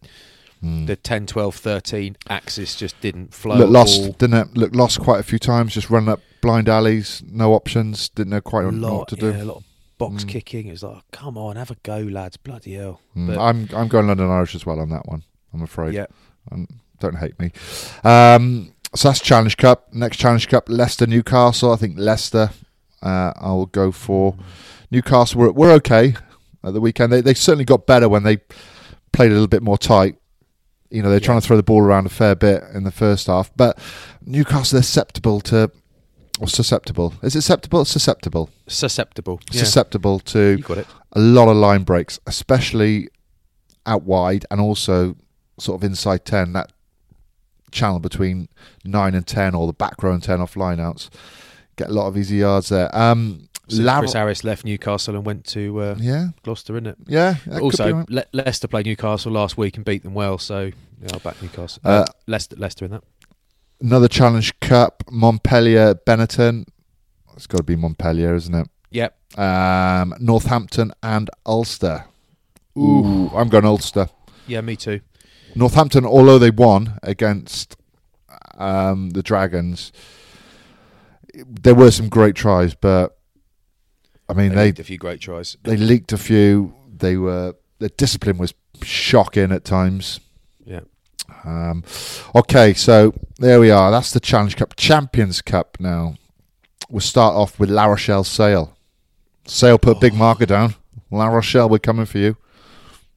Mm. 0.63 0.87
the 0.87 0.95
10, 0.95 1.27
12, 1.27 1.53
13 1.55 2.17
axis 2.29 2.75
just 2.75 2.99
didn't 2.99 3.31
flow. 3.31 3.57
Look 3.57 3.69
lost, 3.69 4.01
all. 4.01 4.11
didn't 4.13 4.33
it? 4.39 4.57
Look 4.57 4.73
lost 4.75 4.99
quite 4.99 5.19
a 5.19 5.23
few 5.23 5.37
times. 5.37 5.71
Just 5.75 5.91
running 5.91 6.09
up 6.09 6.19
blind 6.41 6.67
alleys, 6.67 7.21
no 7.31 7.53
options. 7.53 8.09
Didn't 8.09 8.31
know 8.31 8.41
quite 8.41 8.65
A 8.65 8.71
lot, 8.71 8.93
what 8.97 9.07
to 9.09 9.15
do. 9.15 9.27
yeah, 9.29 9.43
a 9.43 9.45
lot 9.45 9.57
of 9.57 9.63
box 9.99 10.23
Mm. 10.23 10.29
kicking. 10.29 10.65
It 10.65 10.71
was 10.71 10.81
like, 10.81 11.03
come 11.11 11.37
on, 11.37 11.57
have 11.57 11.69
a 11.69 11.75
go, 11.83 11.99
lads. 11.99 12.37
Bloody 12.37 12.73
hell. 12.73 13.01
Mm, 13.15 13.27
But- 13.27 13.37
I'm 13.39 13.69
I'm 13.71 13.87
going 13.87 14.07
London 14.07 14.31
Irish 14.31 14.55
as 14.55 14.65
well 14.65 14.79
on 14.79 14.89
that 14.89 15.07
one. 15.07 15.21
I'm 15.53 15.61
afraid. 15.61 15.93
Yeah. 15.93 16.07
Um, 16.51 16.67
don't 16.99 17.17
hate 17.17 17.39
me. 17.39 17.51
Um, 18.03 18.73
so 18.95 19.09
that's 19.09 19.19
Challenge 19.21 19.55
Cup. 19.57 19.93
Next 19.93 20.17
Challenge 20.17 20.47
Cup, 20.47 20.69
Leicester 20.69 21.05
Newcastle. 21.05 21.71
I 21.71 21.75
think 21.75 21.99
Leicester. 21.99 22.49
Uh, 23.03 23.31
I'll 23.35 23.67
go 23.67 23.91
for 23.91 24.35
Newcastle. 24.91 25.39
Were, 25.39 25.51
were 25.51 25.71
okay 25.73 26.15
at 26.63 26.73
the 26.73 26.81
weekend. 26.81 27.11
They 27.11 27.21
they 27.21 27.33
certainly 27.33 27.65
got 27.65 27.85
better 27.87 28.09
when 28.09 28.23
they 28.23 28.37
played 29.11 29.31
a 29.31 29.33
little 29.33 29.47
bit 29.47 29.63
more 29.63 29.77
tight. 29.77 30.15
You 30.89 31.03
know, 31.03 31.09
they're 31.09 31.19
trying 31.19 31.41
to 31.41 31.45
throw 31.45 31.57
the 31.57 31.63
ball 31.63 31.81
around 31.81 32.05
a 32.05 32.09
fair 32.09 32.35
bit 32.35 32.63
in 32.73 32.83
the 32.83 32.91
first 32.91 33.27
half, 33.27 33.51
but 33.55 33.77
Newcastle 34.25 34.77
they're 34.77 34.83
susceptible 34.83 35.41
to. 35.41 35.71
Or 36.39 36.47
susceptible. 36.47 37.13
Is 37.23 37.35
it 37.35 37.41
susceptible? 37.41 37.83
Susceptible. 37.83 38.51
Susceptible. 38.67 39.41
Yeah. 39.51 39.59
Susceptible 39.59 40.19
to 40.19 40.59
got 40.59 40.77
it. 40.77 40.87
a 41.13 41.19
lot 41.19 41.47
of 41.49 41.57
line 41.57 41.81
breaks, 41.81 42.19
especially 42.27 43.09
out 43.87 44.03
wide 44.03 44.45
and 44.51 44.61
also 44.61 45.15
sort 45.57 45.81
of 45.81 45.83
inside 45.83 46.25
10, 46.25 46.53
that 46.53 46.71
channel 47.71 47.99
between 47.99 48.49
9 48.85 49.15
and 49.15 49.25
10 49.25 49.55
or 49.55 49.65
the 49.65 49.73
back 49.73 50.03
row 50.03 50.13
and 50.13 50.21
10 50.21 50.39
off 50.39 50.55
line 50.55 50.79
outs 50.79 51.09
get 51.75 51.89
a 51.89 51.93
lot 51.93 52.07
of 52.07 52.17
easy 52.17 52.37
yards 52.37 52.69
there. 52.69 52.95
Um, 52.95 53.47
So 53.69 53.83
Lar- 53.83 53.99
Chris 53.99 54.13
Harris 54.13 54.43
left 54.43 54.63
Newcastle 54.65 55.15
and 55.15 55.25
went 55.25 55.45
to 55.47 55.79
uh, 55.81 55.95
yeah, 55.99 56.27
Gloucester, 56.43 56.73
isn't 56.75 56.87
it? 56.87 56.97
yeah. 57.07 57.33
that 57.33 57.43
could 57.45 57.57
be 57.59 57.63
also. 57.63 58.05
Le- 58.09 58.25
Leicester 58.33 58.67
played 58.67 58.85
Newcastle 58.85 59.31
last 59.31 59.57
week 59.57 59.75
and 59.75 59.83
beat 59.85 60.03
them 60.03 60.13
well, 60.13 60.37
so 60.37 60.65
yeah, 61.01 61.07
I'll 61.13 61.19
back 61.19 61.41
Newcastle. 61.41 61.81
Uh, 61.83 61.89
Uh, 61.89 62.05
Leicester, 62.27 62.55
Leicester 62.55 62.85
in 62.85 62.91
that. 62.91 63.03
another 63.81 64.07
Challenge 64.07 64.57
Cup, 64.61 65.03
Montpellier, 65.11 65.95
Benetton. 65.95 66.65
It's 67.35 67.45
got 67.47 67.57
to 67.57 67.63
be 67.63 67.75
Montpellier, 67.75 68.33
isn't 68.35 68.55
it? 68.55 68.67
Yep. 68.91 69.37
Um, 69.37 70.13
Northampton 70.19 70.91
and 71.03 71.29
Ulster. 71.45 72.05
Ooh, 72.77 73.29
I'm 73.35 73.49
going 73.49 73.65
Ulster. 73.65 74.07
Yeah, 74.47 74.61
me 74.61 74.75
too. 74.77 75.01
Northampton, 75.55 76.05
although 76.05 76.39
they 76.39 76.51
won 76.51 76.97
against 77.03 77.75
um, 78.57 79.09
the 79.11 79.21
Dragons, 79.21 79.91
there 81.33 81.75
were 81.75 81.91
some 81.91 82.09
great 82.09 82.35
tries, 82.35 82.73
but 82.75 83.16
I 84.29 84.33
mean 84.33 84.49
They, 84.49 84.55
they 84.55 84.65
leaked 84.65 84.79
a 84.79 84.83
few 84.83 84.97
great 84.97 85.21
tries. 85.21 85.57
they 85.63 85.77
leaked 85.77 86.11
a 86.13 86.17
few. 86.17 86.73
They 86.95 87.17
were 87.17 87.55
the 87.79 87.89
discipline 87.89 88.37
was 88.37 88.53
shocking 88.83 89.51
at 89.51 89.63
times. 89.63 90.19
Yeah. 90.65 90.81
Um, 91.45 91.83
okay, 92.35 92.73
so 92.73 93.13
there 93.37 93.59
we 93.59 93.69
are. 93.71 93.91
That's 93.91 94.11
the 94.11 94.19
Challenge 94.19 94.55
Cup, 94.55 94.75
Champions 94.75 95.41
Cup. 95.41 95.77
Now 95.79 96.15
we'll 96.89 97.01
start 97.01 97.35
off 97.35 97.59
with 97.59 97.69
La 97.69 97.85
Rochelle 97.85 98.23
Sale. 98.23 98.75
Sale 99.45 99.77
put 99.77 99.97
a 99.97 99.99
big 99.99 100.13
marker 100.13 100.45
down. 100.45 100.75
La 101.11 101.27
Rochelle, 101.27 101.69
we're 101.69 101.79
coming 101.79 102.05
for 102.05 102.17
you. 102.17 102.35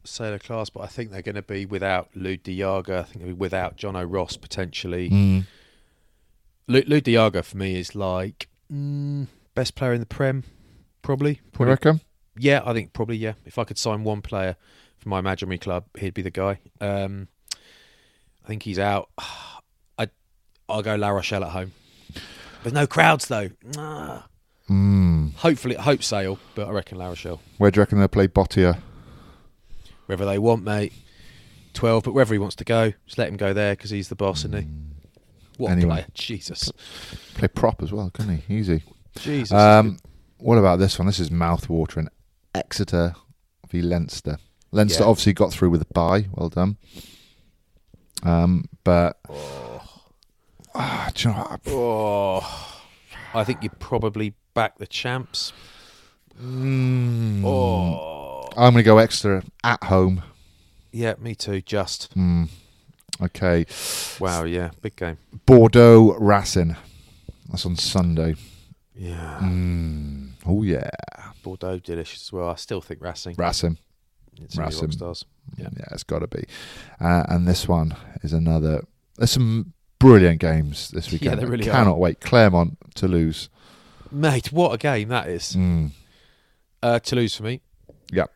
Sailor 0.05 0.39
class, 0.39 0.71
but 0.71 0.81
I 0.81 0.87
think 0.87 1.11
they're 1.11 1.23
going 1.23 1.35
to 1.35 1.43
be 1.43 1.67
without 1.67 2.09
Lood 2.15 2.43
de 2.43 2.57
Jager. 2.57 2.99
I 2.99 3.03
think 3.03 3.19
they'll 3.19 3.27
be 3.29 3.33
without 3.33 3.77
Jono 3.77 4.07
Ross 4.09 4.37
potentially. 4.37 5.11
Mm. 5.11 5.47
Lou, 6.69 6.83
Lood 6.87 7.05
de 7.05 7.13
Jager 7.13 7.43
for 7.43 7.57
me 7.59 7.77
is 7.79 7.95
like 7.95 8.49
mm, 8.73 9.27
best 9.55 9.75
player 9.75 9.93
in 9.93 10.01
the 10.01 10.07
Prem, 10.07 10.45
probably. 11.03 11.41
You 11.59 11.67
reckon? 11.67 12.01
Yeah, 12.39 12.63
I 12.65 12.73
think 12.73 12.93
probably 12.93 13.17
yeah. 13.17 13.35
If 13.45 13.59
I 13.59 13.65
could 13.65 13.79
sign 13.79 14.05
one 14.05 14.23
player 14.23 14.57
for 14.99 15.09
my 15.09 15.19
imaginary 15.19 15.59
club, 15.59 15.85
he'd 15.99 16.15
be 16.15 16.23
the 16.23 16.31
guy. 16.31 16.61
Um, 16.81 17.29
I 18.45 18.49
think 18.49 18.63
he's 18.63 18.79
out. 18.79 19.11
I 19.99 20.09
I'll 20.69 20.83
go 20.83 20.95
La 20.97 21.09
Rochelle 21.11 21.45
at 21.45 21.51
home. 21.51 21.73
There's 22.63 22.75
no 22.75 22.87
crowds 22.87 23.27
though. 23.29 23.49
Ah. 23.77 24.27
Mm. 24.69 25.35
Hopefully, 25.37 25.75
hope 25.75 26.03
Sale, 26.03 26.39
but 26.55 26.69
I 26.69 26.71
reckon 26.71 26.99
La 26.99 27.09
Rochelle. 27.09 27.41
Where 27.59 27.71
do 27.71 27.79
you 27.79 27.83
reckon 27.83 27.99
they'll 27.99 28.07
play 28.09 28.29
Botia? 28.29 28.79
Wherever 30.07 30.25
they 30.25 30.39
want, 30.39 30.63
mate. 30.65 30.93
Twelve, 31.73 32.03
but 32.05 32.15
wherever 32.15 32.35
he 32.35 32.39
wants 32.39 32.57
to 32.57 32.65
go, 32.65 32.93
just 33.07 33.17
let 33.19 33.29
him 33.29 33.37
go 33.37 33.53
there 33.53 33.75
because 33.75 33.91
he's 33.91 34.09
the 34.09 34.17
boss, 34.17 34.41
isn't 34.41 34.57
he? 34.57 34.67
What 35.57 35.73
Anyway. 35.73 35.91
player! 35.91 36.07
Jesus, 36.15 36.73
Play 37.35 37.49
prop 37.49 37.83
as 37.83 37.93
well, 37.93 38.11
couldn't 38.11 38.39
he? 38.47 38.55
Easy. 38.57 38.83
Jesus. 39.19 39.53
Um, 39.53 39.99
what 40.41 40.59
about 40.59 40.79
this 40.79 40.99
one? 40.99 41.07
This 41.07 41.21
is 41.21 41.31
mouth-watering. 41.31 42.09
Exeter 42.55 43.15
v 43.69 43.83
Leinster. 43.83 44.39
Leinster 44.73 45.03
Yeah. 45.05 45.09
obviously 45.11 45.33
got 45.33 45.53
through 45.53 45.71
with 45.71 45.83
a 45.83 45.93
bye. 45.93 46.27
Well 46.33 46.49
done. 46.49 46.77
Um, 48.23 48.67
but 48.85 49.19
Ah, 50.75 51.11
do 51.15 51.29
you 51.29 51.35
know 51.35 51.41
what? 51.43 51.61
oh, 51.69 52.83
I 53.35 53.45
think 53.45 53.63
you 53.63 53.71
probably 53.71 54.35
back 54.55 54.79
the 54.79 54.87
champs. 54.87 55.53
Mm. 56.41 57.45
Oh, 57.45 58.49
I'm 58.57 58.73
going 58.73 58.77
to 58.77 58.83
go 58.83 58.99
Exeter 58.99 59.43
at 59.65 59.83
home. 59.85 60.23
yeah, 60.93 61.15
me 61.21 61.35
too. 61.35 61.61
Just 61.61 62.15
Mm. 62.17 62.49
Okay. 63.21 63.67
wow, 64.19 64.45
yeah, 64.45 64.71
big 64.81 64.97
game. 64.97 65.19
Bordeaux 65.47 66.17
Racing. 66.19 66.77
That's 67.51 67.67
on 67.67 67.77
Sunday. 67.77 68.35
Yeah, 68.95 69.39
Mm. 69.43 70.30
Oh 70.51 70.63
yeah, 70.63 70.91
Bordeaux 71.43 71.79
delicious 71.79 72.23
as 72.23 72.33
well. 72.33 72.49
I 72.49 72.57
still 72.57 72.81
think 72.81 73.01
Racing. 73.01 73.37
Racing. 73.39 73.79
It's 74.43 74.57
Racing. 74.57 74.91
stars. 74.93 75.25
Yeah, 75.57 75.69
it's 75.91 76.03
got 76.03 76.21
to 76.21 76.27
be. 76.27 76.45
Uh, 77.01 77.25
and 77.29 77.47
this 77.47 77.69
one 77.69 77.95
is 78.23 78.33
another. 78.33 78.85
There's 79.17 79.31
some 79.31 79.75
brilliant 79.99 80.41
games 80.41 80.91
this 80.91 81.13
weekend. 81.13 81.41
they 81.41 81.45
really 81.45 81.65
Cannot 81.65 81.93
are. 81.95 81.99
wait. 81.99 82.21
Clermont, 82.21 82.79
Toulouse. 82.95 83.49
Mate, 84.11 84.51
what 84.53 84.73
a 84.73 84.79
game 84.79 85.09
that 85.09 85.29
is. 85.29 85.55
Mm. 85.57 85.91
Uh, 86.83 86.99
Toulouse 86.99 87.37
for 87.37 87.43
me. 87.45 87.61
Yep, 88.13 88.33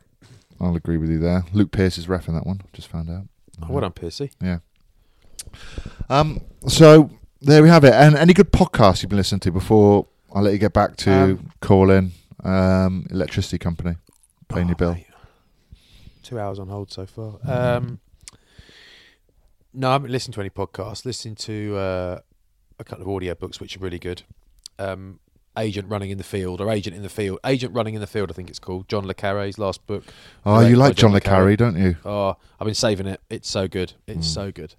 I'll 0.60 0.76
agree 0.76 0.98
with 0.98 1.10
you 1.10 1.18
there. 1.18 1.44
Luke 1.52 1.72
Pearce 1.72 1.98
is 1.98 2.08
ref 2.08 2.28
in 2.28 2.34
that 2.34 2.46
one. 2.46 2.60
Just 2.72 2.88
found 2.88 3.10
out. 3.10 3.24
Oh, 3.62 3.66
well 3.70 3.80
done, 3.80 3.92
Piercy. 3.92 4.30
Yeah. 4.40 4.58
Um. 6.08 6.40
So 6.68 7.10
there 7.40 7.62
we 7.62 7.68
have 7.68 7.84
it. 7.84 7.92
And 7.94 8.14
any 8.16 8.32
good 8.34 8.52
podcasts 8.52 9.02
you've 9.02 9.10
been 9.10 9.18
listening 9.18 9.40
to 9.40 9.52
before 9.52 10.06
I 10.34 10.40
let 10.40 10.52
you 10.52 10.58
get 10.58 10.72
back 10.72 10.96
to 10.98 11.12
Um, 11.12 11.50
calling 11.60 12.12
um, 12.42 13.06
electricity 13.10 13.58
company, 13.58 13.96
paying 14.48 14.66
your 14.68 14.74
Oh, 14.74 14.78
bill. 14.78 14.94
mate. 14.94 15.06
Two 16.22 16.38
hours 16.40 16.58
on 16.58 16.68
hold 16.68 16.90
so 16.90 17.06
far. 17.06 17.38
Um, 17.44 18.00
no, 19.72 19.90
I 19.90 19.92
haven't 19.92 20.10
listened 20.10 20.34
to 20.34 20.40
any 20.40 20.50
podcasts. 20.50 21.04
Listening 21.04 21.34
to 21.36 21.76
uh, 21.76 22.18
a 22.78 22.84
couple 22.84 23.02
of 23.02 23.08
audiobooks, 23.22 23.60
which 23.60 23.76
are 23.76 23.80
really 23.80 23.98
good. 23.98 24.22
Um, 24.78 25.20
Agent 25.56 25.88
Running 25.88 26.10
in 26.10 26.18
the 26.18 26.24
Field, 26.24 26.60
or 26.60 26.68
Agent 26.70 26.96
in 26.96 27.02
the 27.02 27.08
Field. 27.08 27.38
Agent 27.46 27.72
Running 27.74 27.94
in 27.94 28.00
the 28.00 28.06
Field, 28.08 28.30
I 28.30 28.34
think 28.34 28.50
it's 28.50 28.58
called. 28.58 28.88
John 28.88 29.06
Le 29.06 29.14
Carre's 29.14 29.56
last 29.58 29.86
book. 29.86 30.02
Oh, 30.44 30.60
you 30.60 30.74
like 30.76 30.96
John 30.96 31.12
Le 31.12 31.20
Carre. 31.20 31.54
Don't 31.56 31.76
you? 31.76 31.96
Oh, 32.04 32.36
I've 32.58 32.64
been 32.64 32.74
saving 32.74 33.06
it. 33.06 33.20
It's 33.30 33.48
so 33.48 33.68
good. 33.68 33.92
It's 34.08 34.26
Mm. 34.28 34.34
so 34.34 34.50
good. 34.52 34.74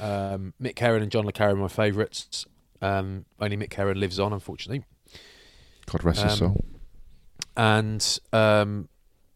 Um, 0.00 0.54
Mick 0.62 0.78
Herron 0.78 1.02
and 1.02 1.10
John 1.12 1.26
Le 1.26 1.32
Carre 1.32 1.50
are 1.50 1.56
my 1.56 1.68
favourites. 1.68 2.46
Um, 2.80 3.24
only 3.40 3.56
Mick 3.56 3.72
Herron 3.74 3.98
lives 3.98 4.18
on, 4.20 4.32
unfortunately. 4.32 4.84
God 5.86 6.04
rest 6.04 6.22
his 6.22 6.32
Um, 6.32 6.38
soul. 6.38 6.64
and 7.56 8.18
um, 8.32 8.88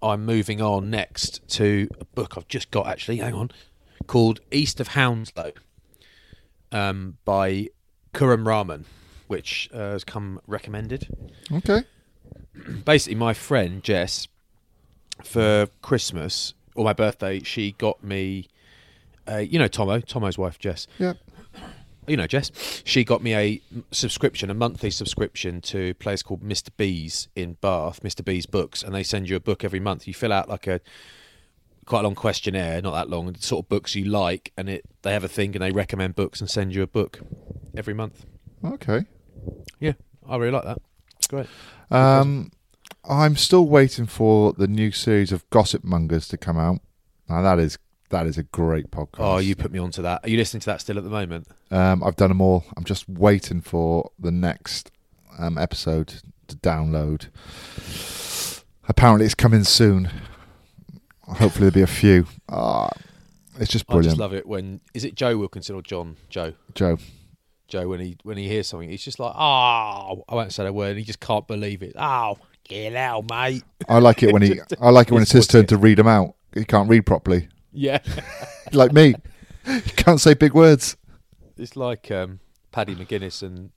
I'm 0.02 0.24
moving 0.24 0.60
on 0.60 0.90
next 0.90 1.46
to 1.50 1.88
a 2.00 2.04
book 2.04 2.34
I've 2.36 2.48
just 2.48 2.70
got 2.70 2.86
actually. 2.86 3.16
Hang 3.18 3.34
on, 3.34 3.50
called 4.06 4.40
East 4.50 4.78
of 4.80 4.88
Hounslow, 4.88 5.52
um, 6.70 7.16
by 7.24 7.68
Khurrum 8.14 8.46
Rahman, 8.46 8.84
which 9.28 9.68
uh, 9.72 9.92
has 9.92 10.04
come 10.04 10.40
recommended. 10.46 11.08
Okay. 11.50 11.82
Basically, 12.84 13.14
my 13.16 13.32
friend 13.34 13.82
Jess, 13.82 14.28
for 15.24 15.68
Christmas 15.80 16.54
or 16.74 16.84
my 16.84 16.92
birthday, 16.92 17.40
she 17.40 17.72
got 17.72 18.02
me, 18.04 18.48
uh, 19.28 19.38
you 19.38 19.58
know, 19.58 19.68
Tomo, 19.68 20.00
Tomo's 20.00 20.36
wife, 20.38 20.58
Jess. 20.58 20.86
Yeah. 20.98 21.14
You 22.06 22.16
know, 22.16 22.26
Jess. 22.26 22.50
She 22.84 23.04
got 23.04 23.22
me 23.22 23.34
a 23.34 23.62
subscription, 23.92 24.50
a 24.50 24.54
monthly 24.54 24.90
subscription 24.90 25.60
to 25.62 25.90
a 25.90 25.94
place 25.94 26.22
called 26.22 26.42
Mr. 26.42 26.70
B's 26.76 27.28
in 27.36 27.54
Bath, 27.60 28.02
Mr. 28.02 28.24
B's 28.24 28.46
Books, 28.46 28.82
and 28.82 28.94
they 28.94 29.02
send 29.04 29.28
you 29.28 29.36
a 29.36 29.40
book 29.40 29.62
every 29.62 29.80
month. 29.80 30.08
You 30.08 30.14
fill 30.14 30.32
out 30.32 30.48
like 30.48 30.66
a 30.66 30.80
quite 31.86 32.00
a 32.00 32.02
long 32.02 32.14
questionnaire, 32.14 32.80
not 32.80 32.92
that 32.92 33.08
long, 33.08 33.32
the 33.32 33.42
sort 33.42 33.64
of 33.64 33.68
books 33.68 33.94
you 33.94 34.04
like, 34.04 34.52
and 34.56 34.68
it 34.68 34.84
they 35.02 35.12
have 35.12 35.24
a 35.24 35.28
thing 35.28 35.54
and 35.54 35.62
they 35.62 35.70
recommend 35.70 36.14
books 36.14 36.40
and 36.40 36.48
send 36.48 36.74
you 36.74 36.82
a 36.82 36.86
book 36.86 37.20
every 37.76 37.94
month. 37.94 38.24
Okay. 38.64 39.04
Yeah, 39.80 39.94
I 40.28 40.36
really 40.36 40.52
like 40.52 40.64
that. 40.64 40.78
It's 41.18 41.26
great. 41.26 41.46
Um, 41.90 42.50
I'm 43.08 43.36
still 43.36 43.66
waiting 43.66 44.06
for 44.06 44.52
the 44.52 44.68
new 44.68 44.92
series 44.92 45.32
of 45.32 45.48
Gossip 45.50 45.82
Mongers 45.84 46.28
to 46.28 46.36
come 46.36 46.58
out. 46.58 46.80
Now 47.28 47.42
that 47.42 47.58
is 47.58 47.78
that 48.12 48.26
is 48.26 48.38
a 48.38 48.44
great 48.44 48.90
podcast. 48.90 49.18
Oh, 49.18 49.38
you 49.38 49.56
put 49.56 49.72
me 49.72 49.78
onto 49.78 50.00
that. 50.02 50.20
Are 50.22 50.28
you 50.28 50.36
listening 50.36 50.60
to 50.60 50.66
that 50.66 50.80
still 50.80 50.96
at 50.96 51.04
the 51.04 51.10
moment? 51.10 51.48
Um, 51.70 52.02
I've 52.04 52.16
done 52.16 52.28
them 52.28 52.40
all. 52.40 52.64
I'm 52.76 52.84
just 52.84 53.08
waiting 53.08 53.60
for 53.60 54.10
the 54.18 54.30
next 54.30 54.90
um, 55.38 55.58
episode 55.58 56.22
to 56.48 56.56
download. 56.56 57.28
Apparently, 58.88 59.26
it's 59.26 59.34
coming 59.34 59.64
soon. 59.64 60.10
Hopefully, 61.22 61.70
there'll 61.70 61.72
be 61.72 61.82
a 61.82 61.86
few. 61.86 62.26
Ah, 62.48 62.90
it's 63.58 63.70
just 63.70 63.84
I 63.88 64.00
just 64.00 64.16
brilliant, 64.16 64.18
love 64.18 64.34
it 64.34 64.46
when 64.46 64.80
is 64.94 65.04
it 65.04 65.14
Joe 65.14 65.36
Wilkinson 65.38 65.76
or 65.76 65.82
John 65.82 66.16
Joe 66.28 66.52
Joe. 66.74 66.98
Joe 67.68 67.88
when 67.88 68.00
he 68.00 68.16
when 68.22 68.36
he 68.36 68.48
hears 68.48 68.66
something 68.66 68.88
he's 68.90 69.02
just 69.04 69.18
like 69.18 69.32
oh 69.34 70.24
I 70.28 70.34
won't 70.34 70.52
say 70.52 70.64
that 70.64 70.74
word 70.74 70.96
he 70.98 71.04
just 71.04 71.20
can't 71.20 71.46
believe 71.46 71.82
it 71.82 71.94
oh 71.98 72.36
get 72.64 72.94
out 72.94 73.30
mate 73.30 73.62
I 73.88 73.98
like 73.98 74.22
it 74.22 74.32
when 74.32 74.42
he. 74.42 74.60
I 74.80 74.90
like 74.90 75.08
it 75.08 75.12
when 75.14 75.22
it's 75.22 75.32
his 75.32 75.46
turn 75.46 75.66
to 75.66 75.76
read 75.76 75.98
them 75.98 76.08
out. 76.08 76.34
He 76.54 76.64
can't 76.64 76.88
read 76.88 77.06
properly, 77.06 77.48
yeah 77.72 77.98
like 78.72 78.92
me. 78.92 79.14
You 79.66 79.80
can't 79.96 80.20
say 80.20 80.34
big 80.34 80.54
words. 80.54 80.96
it's 81.56 81.76
like 81.76 82.10
um, 82.10 82.40
Paddy 82.72 82.94
McGuinness 82.94 83.42
and 83.42 83.70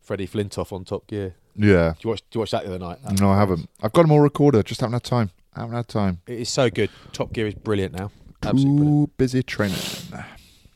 Freddie 0.00 0.26
Flintoff 0.26 0.72
on 0.72 0.84
Top 0.84 1.06
Gear. 1.06 1.34
Yeah. 1.54 1.92
Do 1.92 1.98
you 2.08 2.10
watch? 2.10 2.20
Do 2.30 2.36
you 2.36 2.40
watch 2.40 2.50
that 2.52 2.62
the 2.64 2.70
other 2.70 2.78
night? 2.78 2.98
That 3.02 3.20
No, 3.20 3.30
I 3.30 3.38
haven't. 3.38 3.68
I've 3.82 3.92
got 3.92 4.02
them 4.02 4.12
all 4.12 4.20
recorded. 4.20 4.64
Just 4.66 4.80
haven't 4.80 4.94
had 4.94 5.02
time. 5.04 5.30
I 5.54 5.60
haven't 5.60 5.74
had 5.76 5.88
time. 5.88 6.20
It 6.26 6.40
is 6.40 6.48
so 6.48 6.70
good. 6.70 6.90
Top 7.12 7.32
Gear 7.32 7.46
is 7.46 7.54
brilliant 7.54 7.94
now. 7.94 8.10
Absolutely 8.42 8.76
brilliant. 8.76 9.08
Too 9.08 9.12
busy 9.16 9.42
training. 9.42 9.78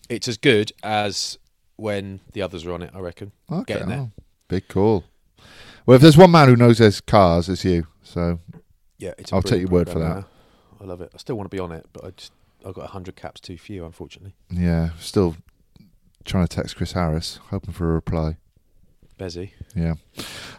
It's 0.08 0.26
as 0.28 0.36
good 0.36 0.72
as 0.82 1.38
when 1.76 2.20
the 2.32 2.42
others 2.42 2.66
are 2.66 2.72
on 2.72 2.82
it. 2.82 2.90
I 2.94 2.98
reckon. 3.00 3.32
Okay. 3.50 3.74
Getting 3.74 3.88
there. 3.88 3.98
oh, 3.98 4.10
big 4.48 4.68
call. 4.68 5.04
Well, 5.86 5.96
if 5.96 6.02
there's 6.02 6.16
one 6.16 6.30
man 6.30 6.48
who 6.48 6.56
knows 6.56 6.78
there's 6.78 7.00
cars, 7.00 7.48
it's 7.48 7.64
you. 7.64 7.86
So 8.02 8.40
Yeah, 8.98 9.12
it's. 9.18 9.32
a 9.32 9.34
I'll 9.36 9.42
take 9.42 9.60
your 9.60 9.70
word 9.70 9.88
for 9.88 9.98
that. 9.98 10.16
now. 10.16 10.26
I 10.80 10.84
love 10.84 11.00
it. 11.00 11.10
I 11.14 11.18
still 11.18 11.36
want 11.36 11.50
to 11.50 11.54
be 11.54 11.60
on 11.60 11.72
it, 11.72 11.86
but 11.92 12.04
I 12.04 12.10
just 12.10 12.32
I've 12.66 12.74
got 12.74 12.90
hundred 12.90 13.16
caps 13.16 13.40
too 13.40 13.56
few, 13.58 13.84
unfortunately. 13.84 14.34
yeah, 14.50 14.90
still 14.98 15.36
trying 16.24 16.46
to 16.46 16.54
text 16.56 16.76
Chris 16.76 16.92
Harris, 16.92 17.38
hoping 17.50 17.72
for 17.72 17.90
a 17.90 17.94
reply. 17.94 18.36
Bezzy. 19.18 19.50
Yeah. 19.74 19.94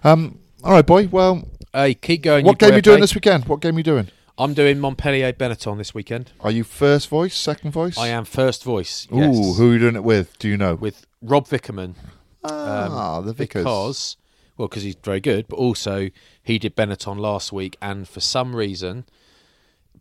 Um. 0.03 0.39
All 0.63 0.71
right, 0.73 0.85
boy. 0.85 1.07
Well, 1.07 1.47
Hey, 1.73 1.93
keep 1.95 2.21
going. 2.21 2.45
what 2.45 2.59
game 2.59 2.71
are 2.73 2.75
you 2.75 2.81
doing 2.81 3.01
this 3.01 3.15
weekend? 3.15 3.45
What 3.45 3.61
game 3.61 3.75
are 3.75 3.79
you 3.79 3.83
doing? 3.83 4.07
I'm 4.37 4.53
doing 4.53 4.79
Montpellier 4.79 5.33
Benetton 5.33 5.77
this 5.77 5.93
weekend. 5.93 6.31
Are 6.41 6.51
you 6.51 6.63
first 6.63 7.07
voice, 7.09 7.35
second 7.35 7.71
voice? 7.71 7.97
I 7.97 8.07
am 8.07 8.25
first 8.25 8.63
voice. 8.63 9.07
Ooh, 9.13 9.17
yes, 9.17 9.57
who 9.57 9.69
are 9.69 9.73
you 9.73 9.79
doing 9.79 9.95
it 9.95 10.03
with? 10.03 10.37
Do 10.39 10.47
you 10.47 10.57
know? 10.57 10.75
with 10.75 11.05
Rob 11.21 11.47
Vickerman. 11.47 11.95
ah, 12.43 13.21
the 13.21 13.33
Vickers. 13.33 13.63
Because, 13.63 14.17
well, 14.57 14.67
because 14.67 14.83
he's 14.83 14.95
very 15.03 15.19
good, 15.19 15.47
but 15.47 15.57
also 15.57 16.09
he 16.41 16.57
did 16.59 16.75
Benetton 16.75 17.19
last 17.19 17.51
week, 17.51 17.77
and 17.81 18.07
for 18.07 18.19
some 18.19 18.55
reason, 18.55 19.05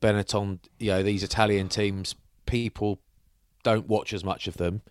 Benetton, 0.00 0.58
you 0.78 0.90
know, 0.92 1.02
these 1.02 1.22
Italian 1.22 1.68
teams, 1.68 2.14
people 2.46 2.98
don't 3.62 3.86
watch 3.88 4.12
as 4.12 4.24
much 4.24 4.48
of 4.48 4.56
them. 4.56 4.82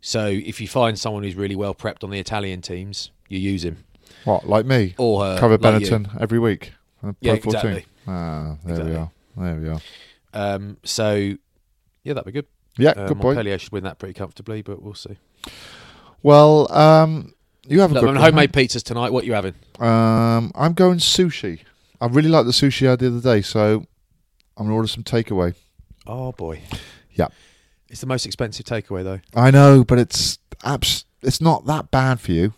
So 0.00 0.26
if 0.26 0.60
you 0.60 0.68
find 0.68 0.98
someone 0.98 1.22
who's 1.24 1.34
really 1.34 1.56
well 1.56 1.74
prepped 1.74 2.04
on 2.04 2.10
the 2.10 2.18
Italian 2.20 2.60
teams, 2.62 3.10
you 3.28 3.38
use 3.38 3.64
him 3.64 3.84
What, 4.24 4.46
like 4.48 4.64
me? 4.66 4.94
or 4.98 5.24
her. 5.24 5.38
Cover 5.38 5.58
like 5.58 5.80
you. 5.82 5.88
Benetton 5.90 6.20
every 6.20 6.38
week. 6.38 6.72
Yeah, 7.20 7.36
14. 7.36 7.44
exactly. 7.46 7.86
Ah, 8.06 8.56
there 8.64 8.84
we 8.84 8.94
are. 8.94 9.10
There 9.36 9.54
we 9.56 9.68
are. 9.68 9.80
Um, 10.34 10.76
so 10.84 11.14
yeah, 12.04 12.12
that'd 12.14 12.24
be 12.26 12.32
good. 12.32 12.46
Yeah, 12.76 12.90
Uh, 12.90 13.08
good 13.08 13.16
point. 13.20 13.36
Montpellier 13.36 13.58
should 13.58 13.72
win 13.72 13.84
that 13.84 13.98
pretty 13.98 14.14
comfortably, 14.14 14.62
but 14.62 14.82
we'll 14.82 14.94
see. 14.94 15.16
Well, 16.22 16.70
um, 16.72 17.34
you 17.66 17.80
have 17.80 17.90
a 17.90 17.94
Look, 17.94 18.02
good 18.04 18.10
I'm 18.10 18.16
homemade 18.22 18.52
pizzas 18.52 18.82
tonight. 18.82 19.12
What 19.12 19.24
are 19.24 19.26
you 19.26 19.34
having? 19.34 19.54
Um, 19.78 20.52
I'm 20.54 20.72
going 20.74 20.98
sushi. 20.98 21.60
I 22.00 22.06
really 22.06 22.28
like 22.28 22.46
the 22.46 22.52
sushi 22.52 22.86
I 22.86 22.90
had 22.90 23.00
the 23.00 23.08
other 23.08 23.20
day, 23.20 23.42
so 23.42 23.84
I'm 24.58 24.64
gonna 24.66 24.74
order 24.74 24.88
some 24.88 25.04
takeaway. 25.04 25.54
Oh 26.06 26.32
boy. 26.32 26.60
Yeah. 27.12 27.28
It's 27.88 28.00
the 28.00 28.06
most 28.06 28.26
expensive 28.26 28.66
takeaway 28.66 29.04
though. 29.04 29.20
I 29.34 29.50
know, 29.50 29.84
but 29.84 29.98
it's 29.98 30.38
abs- 30.64 31.04
It's 31.22 31.40
not 31.40 31.66
that 31.66 31.90
bad 31.90 32.20
for 32.20 32.32
you. 32.32 32.52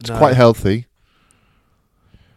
It's 0.00 0.10
No. 0.10 0.18
quite 0.18 0.34
healthy. 0.36 0.86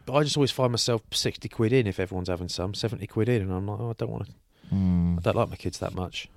But 0.06 0.14
I 0.14 0.24
just 0.24 0.38
always 0.38 0.52
find 0.52 0.72
myself 0.72 1.02
sixty 1.12 1.50
quid 1.50 1.74
in 1.74 1.86
if 1.86 2.00
everyone's 2.00 2.30
having 2.30 2.48
some, 2.50 2.74
seventy 2.74 3.08
quid 3.08 3.28
in, 3.30 3.42
and 3.42 3.52
I'm 3.52 3.68
like, 3.68 3.80
oh, 3.80 3.90
I 3.90 3.94
don't 3.98 4.10
want 4.12 4.26
to. 4.28 4.32
Mm. 4.74 5.18
I 5.18 5.22
don't 5.22 5.36
like 5.36 5.50
my 5.50 5.56
kids 5.56 5.80
that 5.80 5.94
much. 5.94 6.30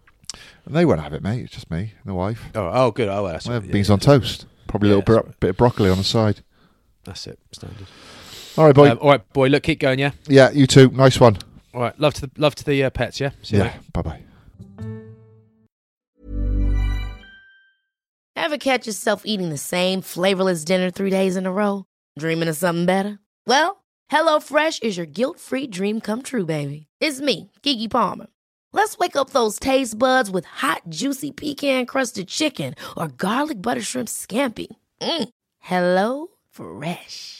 And 0.65 0.75
they 0.75 0.85
won't 0.85 1.01
have 1.01 1.13
it, 1.13 1.23
mate. 1.23 1.45
It's 1.45 1.53
just 1.55 1.71
me 1.71 1.79
and 2.03 2.07
the 2.11 2.15
wife. 2.15 2.43
Oh, 2.55 2.71
oh, 2.73 2.91
good. 2.91 3.09
Oh, 3.09 3.23
well, 3.25 3.33
that's 3.33 3.47
have 3.47 3.71
beans 3.71 3.89
yeah, 3.89 3.95
on 3.95 4.01
toast. 4.01 4.47
Probably 4.69 4.89
a 4.89 4.93
Yeah, 4.93 4.99
little 4.99 5.15
that's 5.17 5.27
bro- 5.27 5.35
bit 5.41 5.51
of 5.51 5.57
broccoli 5.57 5.91
on 5.91 5.99
the 5.99 6.05
side. 6.05 6.43
That's 7.05 7.27
it. 7.27 7.39
Standard. 7.53 7.87
All 8.57 8.67
right, 8.67 8.75
boy. 8.75 8.91
Um, 8.91 8.99
all 9.01 9.11
right, 9.11 9.33
boy. 9.33 9.49
Look, 9.49 9.63
keep 9.65 9.81
going. 9.81 9.99
Yeah. 9.99 10.13
yeah, 10.29 10.51
you 10.51 10.67
too. 10.67 10.91
Nice 10.91 11.19
one. 11.19 11.39
All 11.73 11.81
right. 11.81 11.99
Love 11.99 12.15
to 12.15 12.27
the 12.27 12.31
love 12.37 12.55
to 12.57 12.65
the 12.65 12.85
uh, 12.85 12.91
pets. 12.91 13.21
Yeah. 13.21 13.31
See 13.43 13.57
you 13.57 13.63
yeah. 13.65 13.75
Bye 13.93 14.03
bye. 14.03 14.23
Ever 18.37 18.59
catch 18.59 18.87
yourself 18.87 19.23
eating 19.25 19.51
the 19.51 19.59
same 19.59 20.01
flavorless 20.01 20.65
dinner 20.65 20.91
three 20.91 21.11
days 21.11 21.37
in 21.37 21.47
a 21.47 21.53
row? 21.53 21.85
Dreaming 22.19 22.49
of 22.49 22.57
something 22.57 22.87
better? 22.87 23.21
Well, 23.47 23.85
HelloFresh 24.11 24.83
is 24.83 24.97
your 24.97 25.07
guilt-free 25.07 25.69
dream 25.69 26.01
come 26.01 26.23
true, 26.23 26.47
baby. 26.47 26.87
It's 27.01 27.21
me, 27.21 27.51
Keke 27.63 27.91
Palmer. 27.91 28.27
Let's 28.73 28.99
wake 28.99 29.15
up 29.15 29.31
those 29.31 29.59
taste 29.61 29.99
buds 29.99 30.31
with 30.31 30.47
hot, 30.47 30.83
juicy 30.89 31.31
pecan-crusted 31.33 32.29
chicken 32.29 32.75
or 32.97 33.09
garlic 33.09 33.61
butter 33.63 33.83
shrimp 33.83 34.09
scampi. 34.09 34.69
Mm. 35.01 35.29
Hello 35.59 36.29
Fresh. 36.51 37.40